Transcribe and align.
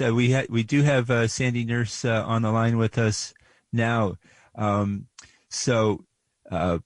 Uh, 0.00 0.14
we 0.14 0.32
ha- 0.32 0.46
we 0.48 0.62
do 0.62 0.82
have 0.82 1.10
uh, 1.10 1.26
Sandy 1.26 1.64
Nurse 1.64 2.04
uh, 2.04 2.24
on 2.26 2.42
the 2.42 2.50
line 2.50 2.78
with 2.78 2.98
us 2.98 3.34
now. 3.72 4.16
Um, 4.54 5.06
so 5.50 6.04
uh, 6.50 6.78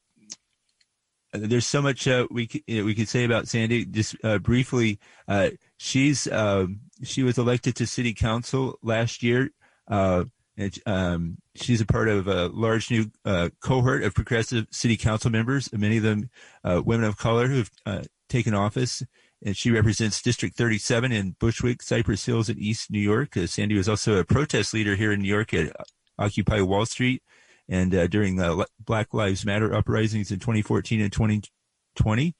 there's 1.33 1.67
so 1.67 1.83
much 1.83 2.06
uh, 2.06 2.26
we 2.30 2.46
c- 2.48 2.64
you 2.67 2.78
know, 2.78 2.84
we 2.84 2.94
could 2.94 3.08
say 3.08 3.25
about 3.25 3.48
Sandy. 3.48 3.84
Just 3.84 4.17
uh, 4.25 4.38
briefly, 4.38 4.98
she's 5.78 6.30
um, 6.30 6.80
she 7.02 7.22
was 7.22 7.38
elected 7.38 7.76
to 7.76 7.86
city 7.86 8.14
council 8.14 8.79
last 8.82 9.22
year. 9.22 9.50
and 9.88 10.79
um, 10.86 11.38
she's 11.54 11.80
a 11.80 11.86
part 11.86 12.08
of 12.08 12.29
a 12.29 12.48
large 12.48 12.90
new 12.90 13.10
cohort 13.60 14.02
of 14.02 14.14
progressive 14.14 14.66
city 14.70 14.96
council 14.96 15.30
members, 15.30 15.72
many 15.72 15.96
of 15.96 16.02
them 16.02 16.30
women 16.64 17.04
of 17.04 17.16
color 17.16 17.48
who've 17.48 17.70
taken 18.29 18.54
office 18.54 19.02
and 19.45 19.56
she 19.56 19.70
represents 19.70 20.22
District 20.22 20.56
37 20.56 21.12
in 21.12 21.36
Bushwick, 21.38 21.82
Cypress 21.82 22.24
Hills, 22.24 22.48
and 22.48 22.59
East 22.59 22.91
New 22.91 23.00
York. 23.00 23.36
Uh, 23.36 23.46
Sandy 23.46 23.77
was 23.77 23.88
also 23.88 24.16
a 24.16 24.24
protest 24.24 24.72
leader 24.72 24.95
here 24.95 25.12
in 25.12 25.20
New 25.20 25.28
York 25.28 25.52
at 25.52 25.74
Occupy 26.18 26.60
Wall 26.60 26.87
Street 26.87 27.23
and 27.68 27.95
uh, 27.95 28.06
during 28.06 28.37
the 28.37 28.66
Black 28.78 29.12
Lives 29.15 29.45
Matter 29.45 29.74
uprisings 29.74 30.30
in 30.30 30.38
2014 30.38 31.01
and 31.01 31.12
2020. 31.12 32.34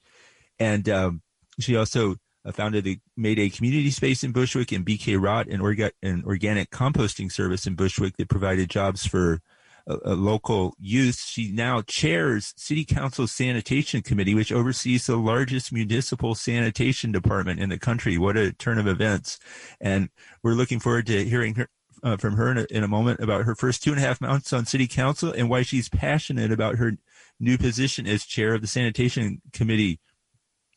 And 0.59 0.89
um, 0.89 1.21
she 1.59 1.75
also 1.75 2.15
uh, 2.45 2.51
founded 2.51 2.83
the 2.83 2.99
Mayday 3.17 3.49
Community 3.49 3.91
Space 3.91 4.23
in 4.23 4.31
Bushwick 4.31 4.71
and 4.71 4.85
BK 4.85 5.21
Rot, 5.21 5.47
an, 5.47 5.59
orga- 5.59 5.91
an 6.01 6.23
organic 6.25 6.69
composting 6.69 7.31
service 7.31 7.65
in 7.65 7.75
Bushwick 7.75 8.17
that 8.17 8.29
provided 8.29 8.69
jobs 8.69 9.05
for 9.05 9.39
a, 9.87 9.97
a 10.05 10.15
local 10.15 10.75
youth. 10.79 11.19
She 11.19 11.51
now 11.51 11.81
chairs 11.81 12.53
City 12.57 12.85
Council 12.85 13.27
Sanitation 13.27 14.01
Committee, 14.01 14.35
which 14.35 14.51
oversees 14.51 15.05
the 15.05 15.17
largest 15.17 15.71
municipal 15.71 16.35
sanitation 16.35 17.11
department 17.11 17.59
in 17.59 17.69
the 17.69 17.79
country. 17.79 18.17
What 18.17 18.37
a 18.37 18.53
turn 18.53 18.77
of 18.77 18.87
events! 18.87 19.39
And 19.81 20.09
we're 20.41 20.53
looking 20.53 20.79
forward 20.79 21.07
to 21.07 21.25
hearing 21.25 21.55
her, 21.55 21.69
uh, 22.03 22.17
from 22.17 22.35
her 22.35 22.51
in 22.51 22.57
a, 22.57 22.65
in 22.69 22.83
a, 22.83 22.87
moment 22.87 23.19
about 23.19 23.45
her 23.45 23.55
first 23.55 23.83
two 23.83 23.91
and 23.91 23.99
a 23.99 24.05
half 24.05 24.21
months 24.21 24.53
on 24.53 24.65
City 24.65 24.87
Council 24.87 25.31
and 25.31 25.49
why 25.49 25.61
she's 25.61 25.89
passionate 25.89 26.51
about 26.51 26.75
her 26.75 26.97
new 27.39 27.57
position 27.57 28.07
as 28.07 28.25
chair 28.25 28.53
of 28.53 28.61
the 28.61 28.67
Sanitation 28.67 29.41
Committee. 29.51 29.99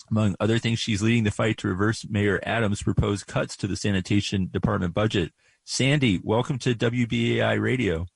Among 0.09 0.37
other 0.39 0.59
things, 0.59 0.79
she's 0.79 1.03
leading 1.03 1.25
the 1.25 1.33
fight 1.33 1.59
to 1.59 1.69
reverse 1.69 2.07
Mayor 2.09 2.41
Adams' 2.45 2.83
proposed 2.83 3.27
cuts 3.27 3.57
to 3.57 3.67
the 3.67 3.77
sanitation 3.77 4.49
department 4.53 4.95
budget. 4.95 5.33
Sandy, 5.65 6.21
welcome 6.23 6.61
to 6.61 6.77
WBAI 6.77 7.61
Radio. 7.61 8.07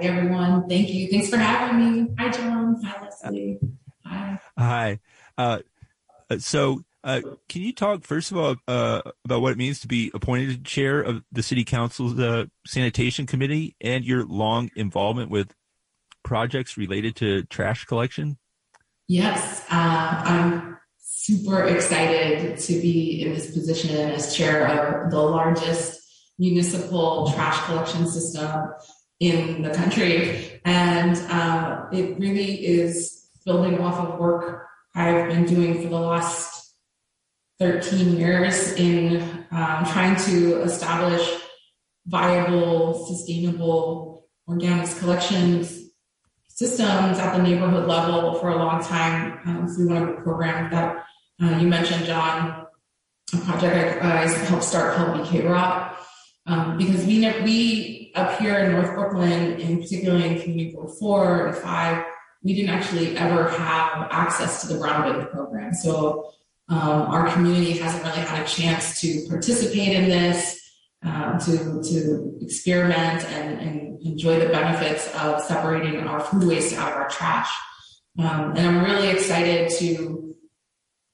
Hi, 0.00 0.06
everyone. 0.06 0.66
Thank 0.66 0.88
you. 0.88 1.10
Thanks 1.10 1.28
for 1.28 1.36
having 1.36 2.04
me. 2.06 2.14
Hi, 2.18 2.30
John. 2.30 2.82
Hi, 2.82 3.02
Leslie. 3.04 3.58
Hi. 4.06 4.40
Hi. 4.56 5.00
Uh, 5.36 5.58
uh, 6.30 6.38
so, 6.38 6.84
uh, 7.04 7.20
can 7.50 7.60
you 7.60 7.74
talk 7.74 8.04
first 8.04 8.30
of 8.30 8.38
all 8.38 8.56
uh, 8.66 9.02
about 9.26 9.42
what 9.42 9.52
it 9.52 9.58
means 9.58 9.80
to 9.80 9.88
be 9.88 10.10
appointed 10.14 10.64
chair 10.64 11.02
of 11.02 11.22
the 11.32 11.42
city 11.42 11.64
council's 11.64 12.18
uh, 12.18 12.46
sanitation 12.66 13.26
committee 13.26 13.76
and 13.78 14.02
your 14.02 14.24
long 14.24 14.70
involvement 14.74 15.30
with 15.30 15.52
projects 16.22 16.78
related 16.78 17.14
to 17.16 17.42
trash 17.44 17.84
collection? 17.84 18.38
Yes, 19.06 19.66
uh, 19.70 20.22
I'm 20.24 20.78
super 20.98 21.64
excited 21.64 22.56
to 22.56 22.72
be 22.80 23.20
in 23.20 23.34
this 23.34 23.50
position 23.50 23.94
as 24.12 24.34
chair 24.34 24.66
of 24.66 25.10
the 25.10 25.20
largest 25.20 26.00
municipal 26.38 27.30
trash 27.34 27.66
collection 27.66 28.06
system 28.06 28.70
in 29.20 29.62
the 29.62 29.70
country. 29.70 30.60
And 30.64 31.16
uh, 31.30 31.86
it 31.92 32.18
really 32.18 32.66
is 32.66 33.28
building 33.44 33.78
off 33.78 33.98
of 33.98 34.18
work 34.18 34.66
I've 34.94 35.28
been 35.28 35.44
doing 35.44 35.82
for 35.82 35.88
the 35.88 36.00
last 36.00 36.74
13 37.58 38.16
years 38.16 38.72
in 38.72 39.20
um, 39.50 39.84
trying 39.84 40.16
to 40.24 40.62
establish 40.62 41.40
viable, 42.06 43.06
sustainable 43.06 44.26
organics 44.48 44.98
collections 44.98 45.76
systems 46.48 47.18
at 47.18 47.36
the 47.36 47.42
neighborhood 47.42 47.86
level 47.86 48.34
for 48.34 48.50
a 48.50 48.56
long 48.56 48.82
time 48.82 49.38
um, 49.46 49.68
through 49.68 49.88
one 49.88 50.02
of 50.02 50.08
the 50.08 50.22
programs 50.22 50.70
that 50.70 51.04
uh, 51.42 51.56
you 51.58 51.68
mentioned, 51.68 52.04
John, 52.04 52.66
a 53.32 53.36
project 53.38 54.02
I, 54.02 54.28
helped 54.28 54.64
start 54.64 54.94
called 54.94 55.20
BK 55.20 55.48
Rot. 55.48 55.98
Um, 56.46 56.76
because 56.76 57.06
we, 57.06 57.20
we 57.42 57.99
up 58.14 58.38
here 58.38 58.58
in 58.58 58.72
North 58.72 58.94
Brooklyn, 58.94 59.60
and 59.60 59.80
particularly 59.80 60.26
in 60.26 60.40
Community 60.40 60.72
Board 60.72 60.90
4 60.98 61.46
and 61.48 61.56
5, 61.56 62.04
we 62.42 62.54
didn't 62.54 62.70
actually 62.70 63.16
ever 63.16 63.48
have 63.48 64.08
access 64.10 64.62
to 64.62 64.72
the 64.72 64.80
brown 64.80 65.12
bin 65.12 65.26
program. 65.28 65.74
So 65.74 66.32
um, 66.68 67.02
our 67.02 67.30
community 67.32 67.72
hasn't 67.78 68.04
really 68.04 68.20
had 68.20 68.42
a 68.42 68.48
chance 68.48 69.00
to 69.00 69.26
participate 69.28 69.94
in 69.94 70.08
this, 70.08 70.60
um, 71.02 71.38
to, 71.40 71.82
to 71.82 72.38
experiment 72.40 73.24
and, 73.24 73.60
and, 73.60 73.90
enjoy 74.02 74.40
the 74.40 74.48
benefits 74.48 75.14
of 75.14 75.42
separating 75.42 76.00
our 76.06 76.20
food 76.20 76.44
waste 76.44 76.74
out 76.74 76.90
of 76.90 76.96
our 76.96 77.08
trash. 77.10 77.50
Um, 78.18 78.56
and 78.56 78.60
I'm 78.60 78.82
really 78.82 79.10
excited 79.10 79.70
to, 79.78 80.34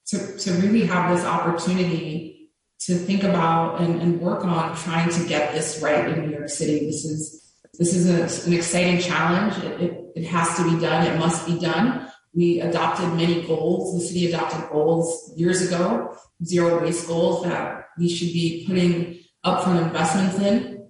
to, 0.07 0.39
to 0.39 0.53
really 0.53 0.87
have 0.87 1.15
this 1.15 1.27
opportunity 1.27 2.36
to 2.81 2.95
think 2.95 3.23
about 3.25 3.81
and, 3.81 4.01
and, 4.03 4.21
work 4.21 4.45
on 4.45 4.77
trying 4.77 5.11
to 5.11 5.27
get 5.27 5.53
this 5.53 5.81
right 5.83 6.09
in 6.09 6.27
New 6.27 6.37
York 6.37 6.49
City. 6.49 6.87
This 6.87 7.05
is 7.05 7.55
this 7.79 7.95
is 7.95 8.09
a, 8.09 8.49
an 8.49 8.55
exciting 8.55 9.01
challenge. 9.01 9.57
It, 9.65 9.81
it, 9.81 10.05
it, 10.17 10.25
has 10.25 10.57
to 10.57 10.65
be 10.65 10.81
done. 10.81 11.07
It 11.07 11.19
must 11.19 11.47
be 11.47 11.59
done. 11.59 12.11
We 12.35 12.61
adopted 12.61 13.13
many 13.15 13.47
goals. 13.47 13.95
The 13.95 14.07
city 14.07 14.29
adopted 14.29 14.71
goals 14.71 15.33
years 15.37 15.63
ago, 15.67 16.17
zero 16.45 16.83
waste 16.83 17.07
goals 17.07 17.45
that 17.45 17.89
we 17.99 18.09
should 18.09 18.33
be 18.33 18.65
putting 18.67 19.21
upfront 19.45 19.83
investments 19.83 20.39
in. 20.39 20.89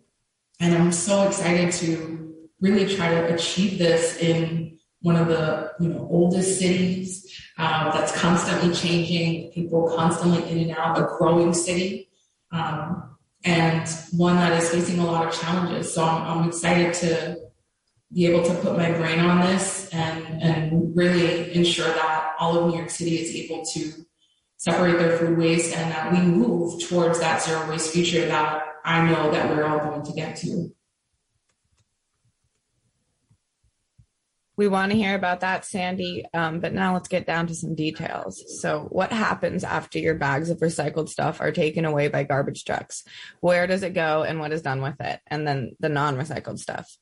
And 0.61 0.75
I'm 0.75 0.93
so 0.93 1.27
excited 1.29 1.73
to 1.75 2.35
really 2.61 2.95
try 2.95 3.11
to 3.11 3.35
achieve 3.35 3.79
this 3.79 4.17
in 4.19 4.79
one 5.01 5.17
of 5.17 5.29
the 5.29 5.73
you 5.79 5.89
know 5.89 6.09
oldest 6.11 6.59
cities 6.59 7.26
um, 7.59 7.91
that's 7.95 8.13
constantly 8.13 8.75
changing, 8.75 9.51
people 9.53 9.93
constantly 9.97 10.49
in 10.51 10.59
and 10.69 10.77
out, 10.77 10.99
a 10.99 11.07
growing 11.17 11.55
city, 11.55 12.11
um, 12.53 13.17
and 13.45 13.89
one 14.13 14.37
that 14.37 14.53
is 14.61 14.71
facing 14.71 14.99
a 14.99 15.07
lot 15.07 15.27
of 15.27 15.39
challenges. 15.39 15.95
So 15.95 16.05
I'm, 16.05 16.41
I'm, 16.41 16.49
excited 16.49 16.93
to 16.95 17.39
be 18.13 18.27
able 18.27 18.45
to 18.45 18.55
put 18.57 18.77
my 18.77 18.91
brain 18.93 19.21
on 19.21 19.41
this 19.41 19.89
and, 19.93 20.43
and 20.43 20.97
really 20.97 21.55
ensure 21.55 21.87
that 21.87 22.35
all 22.39 22.59
of 22.59 22.71
New 22.71 22.77
York 22.77 22.91
City 22.91 23.17
is 23.17 23.35
able 23.35 23.65
to 23.65 23.93
separate 24.59 24.99
their 24.99 25.17
food 25.17 25.39
waste 25.39 25.75
and 25.75 25.91
that 25.93 26.13
we 26.13 26.21
move 26.21 26.83
towards 26.83 27.21
that 27.21 27.43
zero 27.43 27.69
waste 27.71 27.93
future 27.93 28.27
that 28.27 28.65
I 28.85 29.11
know 29.11 29.31
that 29.31 29.49
we're 29.51 29.65
all 29.65 29.79
going 29.79 30.03
to 30.05 30.13
get 30.13 30.37
to. 30.37 30.73
We 34.57 34.69
want 34.69 34.91
to 34.91 34.99
hear 34.99 35.15
about 35.15 35.41
that, 35.41 35.67
Sandy. 35.67 36.25
Um, 36.33 36.61
but 36.61 36.73
now 36.73 36.95
let's 36.95 37.09
get 37.09 37.27
down 37.27 37.47
to 37.49 37.55
some 37.55 37.75
details. 37.75 38.43
So, 38.61 38.87
what 38.91 39.13
happens 39.13 39.65
after 39.65 39.99
your 39.99 40.15
bags 40.15 40.49
of 40.49 40.59
recycled 40.59 41.11
stuff 41.11 41.41
are 41.41 41.53
taken 41.53 41.85
away 41.85 42.09
by 42.09 42.25
garbage 42.25 42.65
trucks? 42.65 43.05
Where 43.41 43.67
does 43.67 43.83
it 43.83 43.93
go 43.93 44.23
and 44.23 44.41
what 44.41 44.53
is 44.53 44.63
done 44.63 44.81
with 44.81 45.01
it? 45.01 45.21
And 45.27 45.47
then 45.47 45.77
the 45.79 45.91
non 45.91 46.17
recycled 46.17 46.59
stuff. 46.59 46.97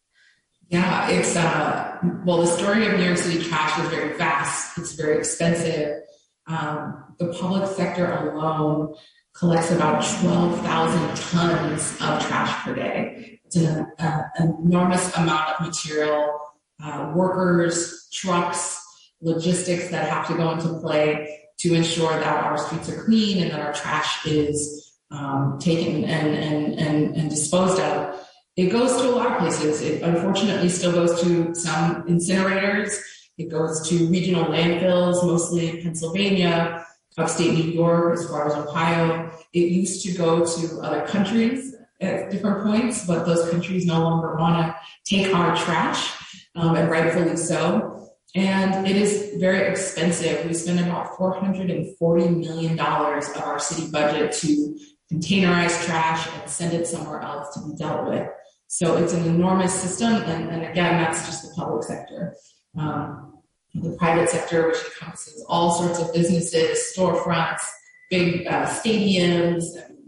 Yeah, 0.68 1.10
it's, 1.10 1.36
uh, 1.36 1.98
well, 2.24 2.38
the 2.38 2.46
story 2.46 2.86
of 2.86 2.94
New 2.98 3.04
York 3.04 3.18
City 3.18 3.44
trash 3.44 3.78
is 3.78 3.88
very 3.90 4.16
vast, 4.16 4.78
it's 4.78 4.94
very 4.94 5.18
expensive. 5.18 6.00
Um, 6.46 7.14
the 7.18 7.32
public 7.38 7.70
sector 7.70 8.10
alone 8.10 8.94
collects 9.34 9.70
about 9.70 10.02
12,000 10.20 11.16
tons 11.16 11.92
of 12.00 12.26
trash 12.26 12.64
per 12.64 12.74
day. 12.74 13.40
It's 13.44 13.56
an, 13.56 13.86
uh, 13.98 14.22
enormous 14.38 15.14
amount 15.16 15.50
of 15.50 15.66
material 15.66 16.40
uh, 16.82 17.12
workers, 17.14 18.08
trucks, 18.12 18.80
logistics 19.20 19.88
that 19.88 20.08
have 20.08 20.26
to 20.28 20.34
go 20.34 20.50
into 20.52 20.78
play 20.80 21.40
to 21.58 21.74
ensure 21.74 22.10
that 22.10 22.44
our 22.44 22.58
streets 22.58 22.88
are 22.88 23.04
clean 23.04 23.42
and 23.42 23.52
that 23.52 23.60
our 23.60 23.72
trash 23.72 24.26
is 24.26 24.92
um, 25.10 25.58
taken 25.60 26.04
and, 26.04 26.34
and, 26.34 26.78
and, 26.78 27.16
and 27.16 27.30
disposed 27.30 27.80
of. 27.80 28.20
It 28.56 28.70
goes 28.70 28.96
to 29.00 29.08
a 29.08 29.12
lot 29.16 29.32
of 29.32 29.38
places. 29.38 29.80
It 29.80 30.02
unfortunately 30.02 30.68
still 30.68 30.92
goes 30.92 31.20
to 31.22 31.54
some 31.54 32.04
incinerators. 32.04 33.00
It 33.38 33.50
goes 33.50 33.88
to 33.88 34.06
regional 34.08 34.44
landfills, 34.44 35.24
mostly 35.24 35.70
in 35.70 35.82
Pennsylvania, 35.82 36.86
upstate 37.18 37.54
New 37.54 37.72
York, 37.72 38.18
as 38.18 38.28
far 38.28 38.46
as 38.46 38.54
Ohio. 38.54 39.30
It 39.52 39.72
used 39.72 40.04
to 40.04 40.12
go 40.12 40.44
to 40.44 40.80
other 40.80 41.06
countries 41.06 41.74
at 42.00 42.30
different 42.30 42.64
points, 42.64 43.06
but 43.06 43.24
those 43.24 43.48
countries 43.50 43.86
no 43.86 44.00
longer 44.02 44.36
want 44.36 44.66
to 44.66 44.76
take 45.04 45.34
our 45.34 45.56
trash 45.56 46.12
um, 46.54 46.76
and 46.76 46.90
rightfully 46.90 47.36
so. 47.36 48.10
And 48.34 48.86
it 48.86 48.96
is 48.96 49.36
very 49.38 49.68
expensive. 49.70 50.44
We 50.44 50.54
spend 50.54 50.80
about 50.80 51.16
$440 51.16 52.36
million 52.36 52.78
of 52.78 53.36
our 53.36 53.60
city 53.60 53.90
budget 53.90 54.32
to 54.32 54.78
containerize 55.12 55.84
trash 55.84 56.28
and 56.34 56.50
send 56.50 56.72
it 56.72 56.86
somewhere 56.86 57.20
else 57.20 57.54
to 57.54 57.68
be 57.68 57.76
dealt 57.76 58.08
with. 58.08 58.28
So 58.66 58.96
it's 58.96 59.12
an 59.12 59.24
enormous 59.26 59.72
system. 59.72 60.14
And, 60.14 60.50
and 60.50 60.64
again, 60.64 61.00
that's 61.00 61.24
just 61.26 61.42
the 61.42 61.54
public 61.54 61.84
sector. 61.84 62.34
Um, 62.76 63.34
the 63.74 63.96
private 63.96 64.28
sector, 64.28 64.68
which 64.68 64.78
encompasses 64.84 65.44
all 65.48 65.72
sorts 65.72 66.00
of 66.00 66.12
businesses, 66.12 66.92
storefronts, 66.96 67.62
big 68.10 68.46
uh, 68.46 68.66
stadiums, 68.66 69.64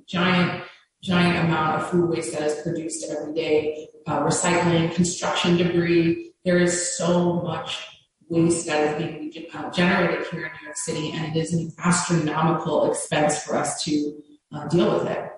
giant, 0.09 0.65
giant 1.03 1.47
amount 1.47 1.81
of 1.81 1.91
food 1.91 2.11
waste 2.11 2.33
that 2.33 2.43
is 2.43 2.63
produced 2.63 3.07
every 3.11 3.35
day, 3.35 3.89
uh, 4.07 4.21
recycling, 4.21 4.93
construction 4.95 5.57
debris. 5.57 6.33
There 6.47 6.59
is 6.59 6.97
so 6.97 7.43
much 7.43 7.85
waste 8.29 8.69
that 8.69 9.03
is 9.03 9.33
being 9.33 9.47
uh, 9.53 9.69
generated 9.73 10.29
here 10.29 10.47
in 10.47 10.53
New 10.53 10.65
York 10.65 10.77
City, 10.77 11.11
and 11.11 11.35
it 11.35 11.41
is 11.41 11.53
an 11.53 11.73
astronomical 11.77 12.89
expense 12.89 13.43
for 13.43 13.57
us 13.57 13.83
to 13.83 14.23
uh, 14.53 14.69
deal 14.69 14.97
with 14.97 15.09
it. 15.09 15.29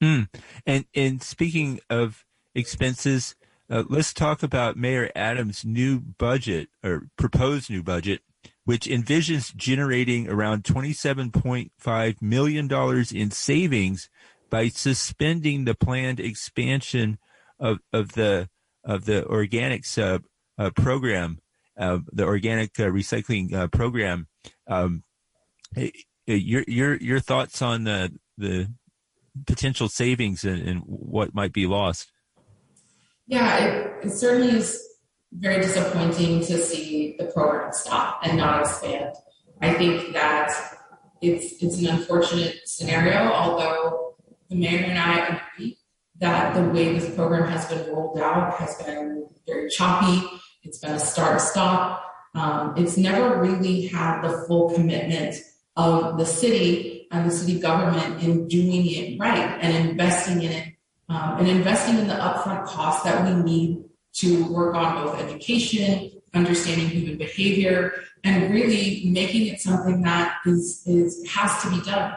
Mm. 0.00 0.28
And 0.64 0.84
and 0.94 1.20
speaking 1.20 1.80
of 1.90 2.24
expenses, 2.54 3.34
uh, 3.68 3.82
let's 3.88 4.12
talk 4.12 4.44
about 4.44 4.76
Mayor 4.76 5.10
Adams' 5.16 5.64
new 5.64 5.98
budget 5.98 6.68
or 6.84 7.08
proposed 7.16 7.68
new 7.68 7.82
budget, 7.82 8.22
which 8.64 8.86
envisions 8.86 9.52
generating 9.56 10.28
around 10.28 10.62
$27.5 10.62 12.22
million 12.22 13.06
in 13.12 13.30
savings 13.32 14.08
by 14.48 14.68
suspending 14.68 15.64
the 15.64 15.74
planned 15.74 16.20
expansion 16.20 17.18
of, 17.58 17.80
of 17.92 18.12
the 18.12 18.48
of 18.88 19.04
the 19.04 19.22
organics 19.22 20.02
uh, 20.02 20.18
uh, 20.58 20.70
program, 20.70 21.38
the 21.76 22.24
organic 22.24 22.80
uh, 22.80 22.84
recycling 22.84 23.52
uh, 23.52 23.68
program. 23.68 24.26
Um, 24.66 25.04
your 26.26 26.64
your 26.66 26.96
your 26.96 27.20
thoughts 27.20 27.62
on 27.62 27.84
the 27.84 28.10
the 28.36 28.68
potential 29.46 29.88
savings 29.88 30.44
and, 30.44 30.66
and 30.66 30.82
what 30.86 31.34
might 31.34 31.52
be 31.52 31.66
lost? 31.66 32.10
Yeah, 33.26 33.64
it, 33.64 34.06
it 34.06 34.10
certainly 34.10 34.56
is 34.56 34.82
very 35.32 35.60
disappointing 35.60 36.40
to 36.40 36.58
see 36.58 37.14
the 37.18 37.26
program 37.26 37.72
stop 37.72 38.20
and 38.24 38.38
not 38.38 38.60
expand. 38.62 39.14
I 39.60 39.74
think 39.74 40.14
that 40.14 40.50
it's 41.20 41.62
it's 41.62 41.78
an 41.80 41.88
unfortunate 41.88 42.56
scenario, 42.64 43.30
although 43.32 44.16
the 44.48 44.56
mayor 44.56 44.84
and 44.84 44.98
I 44.98 45.40
agree 45.56 45.77
that 46.18 46.54
the 46.54 46.68
way 46.70 46.98
this 46.98 47.14
program 47.14 47.48
has 47.48 47.66
been 47.66 47.92
rolled 47.92 48.18
out 48.18 48.54
has 48.54 48.76
been 48.82 49.28
very 49.46 49.70
choppy. 49.70 50.26
It's 50.62 50.78
been 50.78 50.92
a 50.92 51.00
start 51.00 51.40
stop. 51.40 52.04
Um, 52.34 52.74
it's 52.76 52.96
never 52.96 53.40
really 53.40 53.86
had 53.86 54.22
the 54.22 54.44
full 54.46 54.74
commitment 54.74 55.36
of 55.76 56.18
the 56.18 56.26
city 56.26 57.08
and 57.10 57.28
the 57.28 57.34
city 57.34 57.58
government 57.58 58.22
in 58.22 58.48
doing 58.48 58.86
it 58.86 59.18
right 59.18 59.58
and 59.62 59.88
investing 59.88 60.42
in 60.42 60.52
it 60.52 60.74
um, 61.08 61.38
and 61.38 61.48
investing 61.48 61.98
in 61.98 62.08
the 62.08 62.14
upfront 62.14 62.66
costs 62.66 63.04
that 63.04 63.24
we 63.24 63.42
need 63.42 63.84
to 64.14 64.52
work 64.52 64.74
on 64.74 65.04
both 65.04 65.20
education, 65.20 66.10
understanding 66.34 66.88
human 66.88 67.16
behavior, 67.16 67.94
and 68.24 68.52
really 68.52 69.04
making 69.06 69.46
it 69.46 69.60
something 69.60 70.02
that 70.02 70.36
is, 70.44 70.82
is 70.86 71.26
has 71.28 71.62
to 71.62 71.70
be 71.70 71.80
done. 71.82 72.14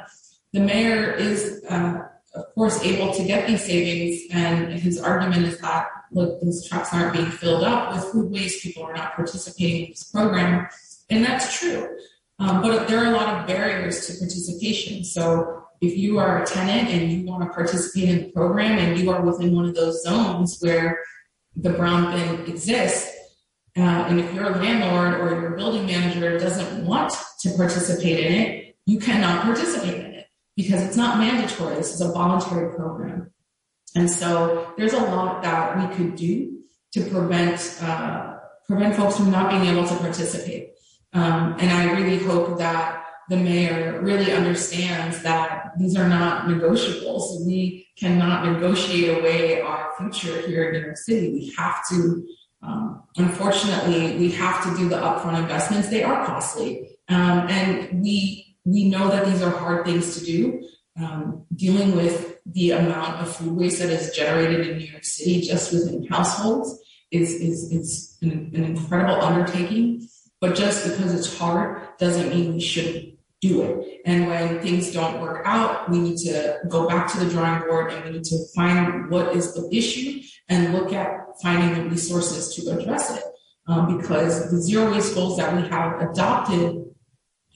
The 0.51 0.59
mayor 0.59 1.13
is, 1.13 1.63
uh, 1.69 2.07
of 2.33 2.45
course, 2.55 2.81
able 2.83 3.13
to 3.13 3.23
get 3.23 3.47
these 3.47 3.65
savings, 3.65 4.21
and 4.31 4.73
his 4.73 5.01
argument 5.01 5.45
is 5.47 5.59
that 5.59 5.87
look, 6.11 6.41
these 6.41 6.67
trucks 6.67 6.93
aren't 6.93 7.13
being 7.13 7.29
filled 7.29 7.63
up 7.63 7.93
with 7.93 8.03
food 8.05 8.31
waste. 8.31 8.63
People 8.63 8.83
are 8.83 8.93
not 8.93 9.15
participating 9.15 9.85
in 9.85 9.91
this 9.91 10.03
program, 10.03 10.67
and 11.09 11.25
that's 11.25 11.57
true. 11.59 11.97
Um, 12.39 12.61
but 12.61 12.87
there 12.87 12.99
are 12.99 13.13
a 13.13 13.15
lot 13.15 13.39
of 13.39 13.47
barriers 13.47 14.07
to 14.07 14.17
participation. 14.17 15.03
So 15.03 15.63
if 15.79 15.97
you 15.97 16.19
are 16.19 16.41
a 16.41 16.45
tenant 16.45 16.89
and 16.89 17.11
you 17.11 17.25
want 17.25 17.43
to 17.43 17.49
participate 17.49 18.09
in 18.09 18.17
the 18.23 18.31
program 18.31 18.77
and 18.77 18.97
you 18.97 19.11
are 19.11 19.21
within 19.21 19.55
one 19.55 19.65
of 19.65 19.75
those 19.75 20.01
zones 20.03 20.57
where 20.59 20.99
the 21.55 21.69
brown 21.71 22.11
bin 22.13 22.51
exists, 22.51 23.09
uh, 23.77 23.81
and 23.81 24.19
if 24.19 24.33
your 24.33 24.49
landlord 24.49 25.21
or 25.21 25.39
your 25.39 25.51
building 25.51 25.85
manager 25.85 26.37
doesn't 26.37 26.85
want 26.85 27.13
to 27.39 27.49
participate 27.55 28.25
in 28.25 28.33
it, 28.33 28.75
you 28.85 28.99
cannot 28.99 29.43
participate 29.43 29.93
in 29.93 30.05
it 30.07 30.10
because 30.55 30.81
it's 30.83 30.97
not 30.97 31.17
mandatory. 31.17 31.75
This 31.75 31.93
is 31.93 32.01
a 32.01 32.11
voluntary 32.11 32.75
program. 32.75 33.31
And 33.95 34.09
so 34.09 34.73
there's 34.77 34.93
a 34.93 34.99
lot 34.99 35.41
that 35.43 35.77
we 35.77 35.95
could 35.95 36.15
do 36.15 36.59
to 36.93 37.03
prevent 37.09 37.77
uh, 37.81 38.37
prevent 38.67 38.95
folks 38.95 39.17
from 39.17 39.31
not 39.31 39.49
being 39.49 39.65
able 39.65 39.87
to 39.87 39.95
participate. 39.95 40.71
Um, 41.13 41.57
and 41.59 41.69
I 41.69 41.91
really 41.91 42.19
hope 42.19 42.57
that 42.59 43.05
the 43.29 43.37
mayor 43.37 44.01
really 44.01 44.31
understands 44.31 45.21
that 45.23 45.71
these 45.77 45.95
are 45.95 46.07
not 46.07 46.45
negotiables. 46.45 47.45
We 47.45 47.87
cannot 47.97 48.45
negotiate 48.45 49.17
away 49.17 49.61
our 49.61 49.91
future 49.97 50.45
here 50.47 50.69
in 50.69 50.73
New 50.73 50.85
York 50.87 50.97
City. 50.97 51.31
We 51.33 51.53
have 51.57 51.81
to, 51.89 52.27
um, 52.61 53.03
unfortunately, 53.17 54.17
we 54.17 54.31
have 54.31 54.63
to 54.63 54.77
do 54.77 54.89
the 54.89 54.97
upfront 54.97 55.39
investments. 55.39 55.89
They 55.89 56.03
are 56.03 56.25
costly. 56.25 56.97
Um, 57.09 57.47
and 57.49 58.01
we, 58.01 58.50
we 58.65 58.89
know 58.89 59.09
that 59.09 59.25
these 59.25 59.41
are 59.41 59.49
hard 59.49 59.85
things 59.85 60.17
to 60.17 60.25
do. 60.25 60.67
Um, 61.01 61.45
dealing 61.55 61.95
with 61.95 62.39
the 62.45 62.71
amount 62.71 63.21
of 63.21 63.35
food 63.35 63.55
waste 63.55 63.79
that 63.79 63.89
is 63.89 64.13
generated 64.15 64.67
in 64.67 64.77
New 64.77 64.85
York 64.85 65.03
City 65.03 65.41
just 65.41 65.71
within 65.71 66.05
households 66.07 66.79
is, 67.11 67.33
is, 67.33 67.71
is 67.71 68.17
an, 68.21 68.51
an 68.53 68.63
incredible 68.63 69.21
undertaking. 69.21 70.07
But 70.41 70.55
just 70.55 70.83
because 70.83 71.13
it's 71.13 71.37
hard 71.37 71.97
doesn't 71.97 72.29
mean 72.29 72.53
we 72.53 72.59
shouldn't 72.59 73.17
do 73.41 73.63
it. 73.63 74.01
And 74.05 74.27
when 74.27 74.59
things 74.61 74.91
don't 74.91 75.21
work 75.21 75.43
out, 75.45 75.89
we 75.89 75.99
need 75.99 76.17
to 76.19 76.59
go 76.67 76.87
back 76.87 77.11
to 77.11 77.19
the 77.19 77.29
drawing 77.29 77.61
board 77.61 77.91
and 77.91 78.05
we 78.05 78.11
need 78.11 78.23
to 78.25 78.37
find 78.55 79.09
what 79.09 79.35
is 79.35 79.53
the 79.53 79.67
issue 79.75 80.21
and 80.49 80.73
look 80.73 80.93
at 80.93 81.19
finding 81.41 81.83
the 81.83 81.89
resources 81.89 82.55
to 82.55 82.71
address 82.71 83.17
it. 83.17 83.23
Um, 83.67 83.97
because 83.97 84.51
the 84.51 84.57
zero 84.59 84.91
waste 84.91 85.13
goals 85.13 85.37
that 85.37 85.55
we 85.55 85.67
have 85.69 86.01
adopted 86.01 86.83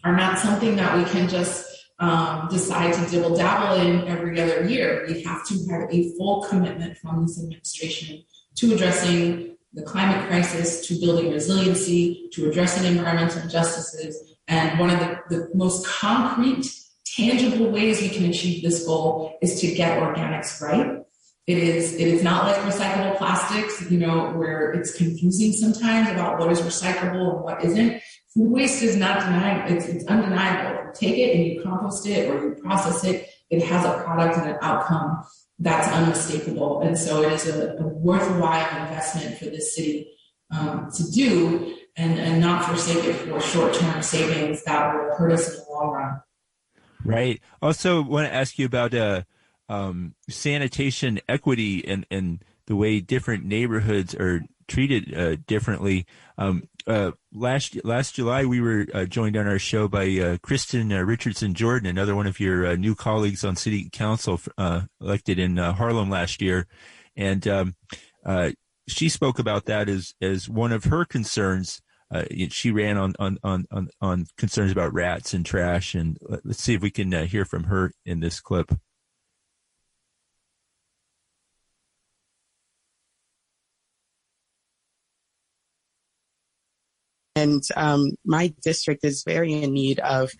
are 0.05 0.15
not 0.15 0.39
something 0.39 0.75
that 0.75 0.95
we 0.97 1.03
can 1.05 1.27
just 1.27 1.65
um, 1.99 2.47
decide 2.49 2.93
to 2.93 3.09
dibble 3.09 3.35
dabble 3.35 3.81
in 3.81 4.07
every 4.07 4.39
other 4.39 4.67
year. 4.67 5.05
We 5.07 5.23
have 5.23 5.45
to 5.47 5.53
have 5.71 5.89
a 5.91 6.11
full 6.15 6.43
commitment 6.43 6.97
from 6.97 7.25
this 7.25 7.41
administration 7.41 8.23
to 8.55 8.73
addressing 8.73 9.57
the 9.73 9.81
climate 9.81 10.27
crisis 10.27 10.87
to 10.87 10.99
building 10.99 11.31
resiliency 11.31 12.29
to 12.33 12.49
addressing 12.49 12.85
environmental 12.85 13.41
injustices. 13.41 14.35
And 14.47 14.79
one 14.79 14.91
of 14.91 14.99
the, 14.99 15.19
the 15.29 15.49
most 15.55 15.85
concrete, 15.87 16.65
tangible 17.05 17.71
ways 17.71 17.99
we 17.99 18.09
can 18.09 18.25
achieve 18.25 18.63
this 18.63 18.85
goal 18.85 19.37
is 19.41 19.59
to 19.61 19.73
get 19.73 19.99
organics 19.99 20.61
right. 20.61 21.01
It 21.47 21.57
is, 21.57 21.93
it 21.93 22.07
is 22.07 22.23
not 22.23 22.45
like 22.45 22.55
recyclable 22.57 23.17
plastics, 23.17 23.89
you 23.89 23.99
know, 23.99 24.31
where 24.31 24.71
it's 24.73 24.95
confusing 24.95 25.51
sometimes 25.51 26.09
about 26.09 26.39
what 26.39 26.51
is 26.51 26.61
recyclable 26.61 27.35
and 27.35 27.43
what 27.43 27.63
isn't. 27.63 28.01
Food 28.35 28.51
waste 28.51 28.83
is 28.83 28.97
not 28.97 29.21
deniable. 29.21 29.75
It's, 29.75 29.85
it's 29.85 30.05
undeniable. 30.05 30.85
You 30.87 30.91
take 30.93 31.17
it 31.17 31.35
and 31.35 31.45
you 31.45 31.63
compost 31.63 32.05
it 32.05 32.29
or 32.29 32.49
you 32.49 32.55
process 32.55 33.03
it, 33.05 33.29
it 33.49 33.63
has 33.63 33.85
a 33.85 34.03
product 34.03 34.37
and 34.37 34.49
an 34.51 34.57
outcome 34.61 35.23
that's 35.59 35.87
unmistakable. 35.87 36.81
And 36.81 36.97
so 36.97 37.23
it 37.23 37.31
is 37.31 37.47
a, 37.47 37.77
a 37.77 37.87
worthwhile 37.87 38.83
investment 38.83 39.37
for 39.37 39.45
this 39.45 39.73
city 39.75 40.11
um, 40.51 40.89
to 40.95 41.11
do 41.11 41.77
and, 41.95 42.19
and 42.19 42.41
not 42.41 42.65
forsake 42.65 43.05
it 43.05 43.13
for 43.13 43.39
short 43.39 43.73
term 43.73 44.01
savings 44.01 44.63
that 44.65 44.93
will 44.93 45.15
hurt 45.15 45.31
us 45.31 45.49
in 45.49 45.55
the 45.55 45.71
long 45.71 45.91
run. 45.91 46.21
Right. 47.05 47.39
Also, 47.61 48.01
want 48.01 48.27
to 48.27 48.33
ask 48.33 48.59
you 48.59 48.65
about 48.65 48.93
uh, 48.93 49.23
um, 49.69 50.15
sanitation 50.27 51.21
equity 51.29 51.87
and, 51.87 52.05
and 52.11 52.43
the 52.65 52.75
way 52.75 52.99
different 52.99 53.45
neighborhoods 53.45 54.13
are 54.15 54.41
treated 54.67 55.13
uh, 55.13 55.35
differently. 55.47 56.05
Um, 56.37 56.67
uh, 56.87 57.11
last 57.33 57.83
last 57.83 58.15
July, 58.15 58.45
we 58.45 58.61
were 58.61 58.85
uh, 58.93 59.05
joined 59.05 59.35
on 59.35 59.47
our 59.47 59.59
show 59.59 59.87
by 59.87 60.03
uh, 60.03 60.37
Kristin 60.37 60.95
uh, 60.95 61.03
Richardson 61.03 61.53
Jordan, 61.53 61.89
another 61.89 62.15
one 62.15 62.27
of 62.27 62.39
your 62.39 62.65
uh, 62.65 62.75
new 62.75 62.95
colleagues 62.95 63.43
on 63.43 63.55
City 63.55 63.89
Council, 63.91 64.39
elected 65.01 65.39
in 65.39 65.57
Harlem 65.57 66.09
last 66.09 66.41
year, 66.41 66.67
and 67.15 67.47
um, 67.47 67.75
she 68.87 69.09
spoke 69.09 69.39
about 69.39 69.65
that 69.65 69.89
as 69.89 70.13
as 70.21 70.47
one 70.47 70.71
of 70.71 70.85
her 70.85 71.05
concerns. 71.05 71.81
she 72.49 72.71
ran 72.71 72.97
on, 72.97 73.13
on 73.19 73.39
on 73.43 73.65
on 73.71 73.89
on 73.99 74.25
concerns 74.37 74.71
about 74.71 74.93
rats 74.93 75.33
and 75.33 75.45
trash, 75.45 75.95
and 75.95 76.17
let's 76.43 76.61
see 76.61 76.75
if 76.75 76.81
we 76.81 76.91
can 76.91 77.11
hear 77.25 77.45
from 77.45 77.65
her 77.65 77.91
in 78.05 78.19
this 78.19 78.39
clip. 78.39 78.71
And 87.45 87.61
um, 87.75 88.15
my 88.25 88.53
district 88.63 89.05
is 89.05 89.23
very 89.23 89.53
in 89.53 89.73
need 89.73 89.99
of, 89.99 90.31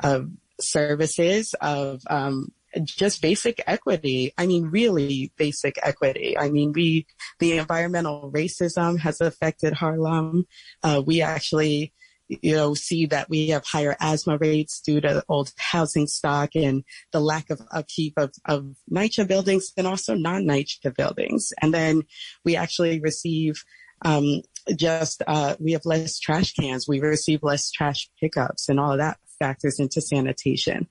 of 0.00 0.30
services, 0.60 1.54
of 1.60 2.02
um, 2.08 2.52
just 2.84 3.20
basic 3.20 3.60
equity. 3.66 4.32
I 4.38 4.46
mean, 4.46 4.66
really 4.66 5.32
basic 5.36 5.74
equity. 5.82 6.38
I 6.38 6.50
mean, 6.50 6.72
we, 6.72 7.06
the 7.40 7.58
environmental 7.58 8.30
racism 8.32 9.00
has 9.00 9.20
affected 9.20 9.72
Harlem. 9.74 10.46
Uh, 10.82 11.02
we 11.04 11.20
actually, 11.20 11.92
you 12.28 12.54
know, 12.54 12.74
see 12.74 13.06
that 13.06 13.28
we 13.28 13.48
have 13.48 13.64
higher 13.66 13.96
asthma 14.00 14.38
rates 14.38 14.80
due 14.80 15.00
to 15.00 15.24
old 15.28 15.50
housing 15.58 16.06
stock 16.06 16.50
and 16.54 16.84
the 17.12 17.20
lack 17.20 17.50
of 17.50 17.60
upkeep 17.72 18.14
of, 18.16 18.30
of 18.46 18.60
NYCHA 18.90 19.26
buildings 19.26 19.72
and 19.76 19.86
also 19.86 20.14
non-NYCHA 20.14 20.96
buildings. 20.96 21.52
And 21.60 21.74
then 21.74 22.02
we 22.44 22.56
actually 22.56 23.00
receive 23.00 23.64
um, 24.04 24.42
just 24.76 25.22
uh, 25.26 25.56
we 25.58 25.72
have 25.72 25.84
less 25.84 26.18
trash 26.18 26.52
cans, 26.54 26.86
we 26.88 27.00
receive 27.00 27.42
less 27.42 27.70
trash 27.70 28.08
pickups, 28.20 28.68
and 28.68 28.78
all 28.78 28.92
of 28.92 28.98
that 28.98 29.18
factors 29.38 29.78
into 29.78 30.00
sanitation. 30.00 30.88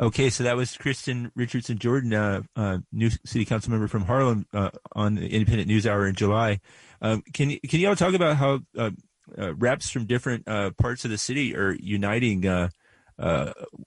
Okay, 0.00 0.30
so 0.30 0.44
that 0.44 0.56
was 0.56 0.78
Kristin 0.78 1.30
Richardson 1.36 1.76
Jordan, 1.76 2.14
uh, 2.14 2.40
uh, 2.56 2.78
new 2.90 3.10
city 3.26 3.44
council 3.44 3.70
member 3.70 3.86
from 3.86 4.06
Harlem, 4.06 4.46
uh, 4.54 4.70
on 4.92 5.16
the 5.16 5.28
Independent 5.28 5.68
News 5.68 5.86
Hour 5.86 6.06
in 6.06 6.14
July. 6.14 6.60
Um, 7.02 7.22
can 7.34 7.58
can 7.68 7.80
you 7.80 7.88
all 7.88 7.96
talk 7.96 8.14
about 8.14 8.36
how 8.36 8.60
uh, 8.78 8.90
uh, 9.38 9.54
reps 9.56 9.90
from 9.90 10.06
different 10.06 10.48
uh, 10.48 10.70
parts 10.70 11.04
of 11.04 11.10
the 11.10 11.18
city 11.18 11.54
are 11.54 11.72
uniting 11.72 12.70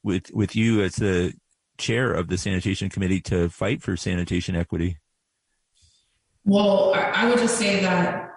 with 0.04 0.32
with 0.32 0.56
you 0.56 0.84
as 0.84 0.98
the 0.98 1.34
chair 1.80 2.14
of 2.14 2.28
the 2.28 2.38
sanitation 2.38 2.90
committee 2.90 3.22
to 3.22 3.50
fight 3.50 3.82
for 3.82 3.98
sanitation 3.98 4.56
equity? 4.56 4.98
Well, 6.46 6.94
I 6.94 7.30
would 7.30 7.40
just 7.40 7.58
say 7.58 7.82
that 7.82 8.32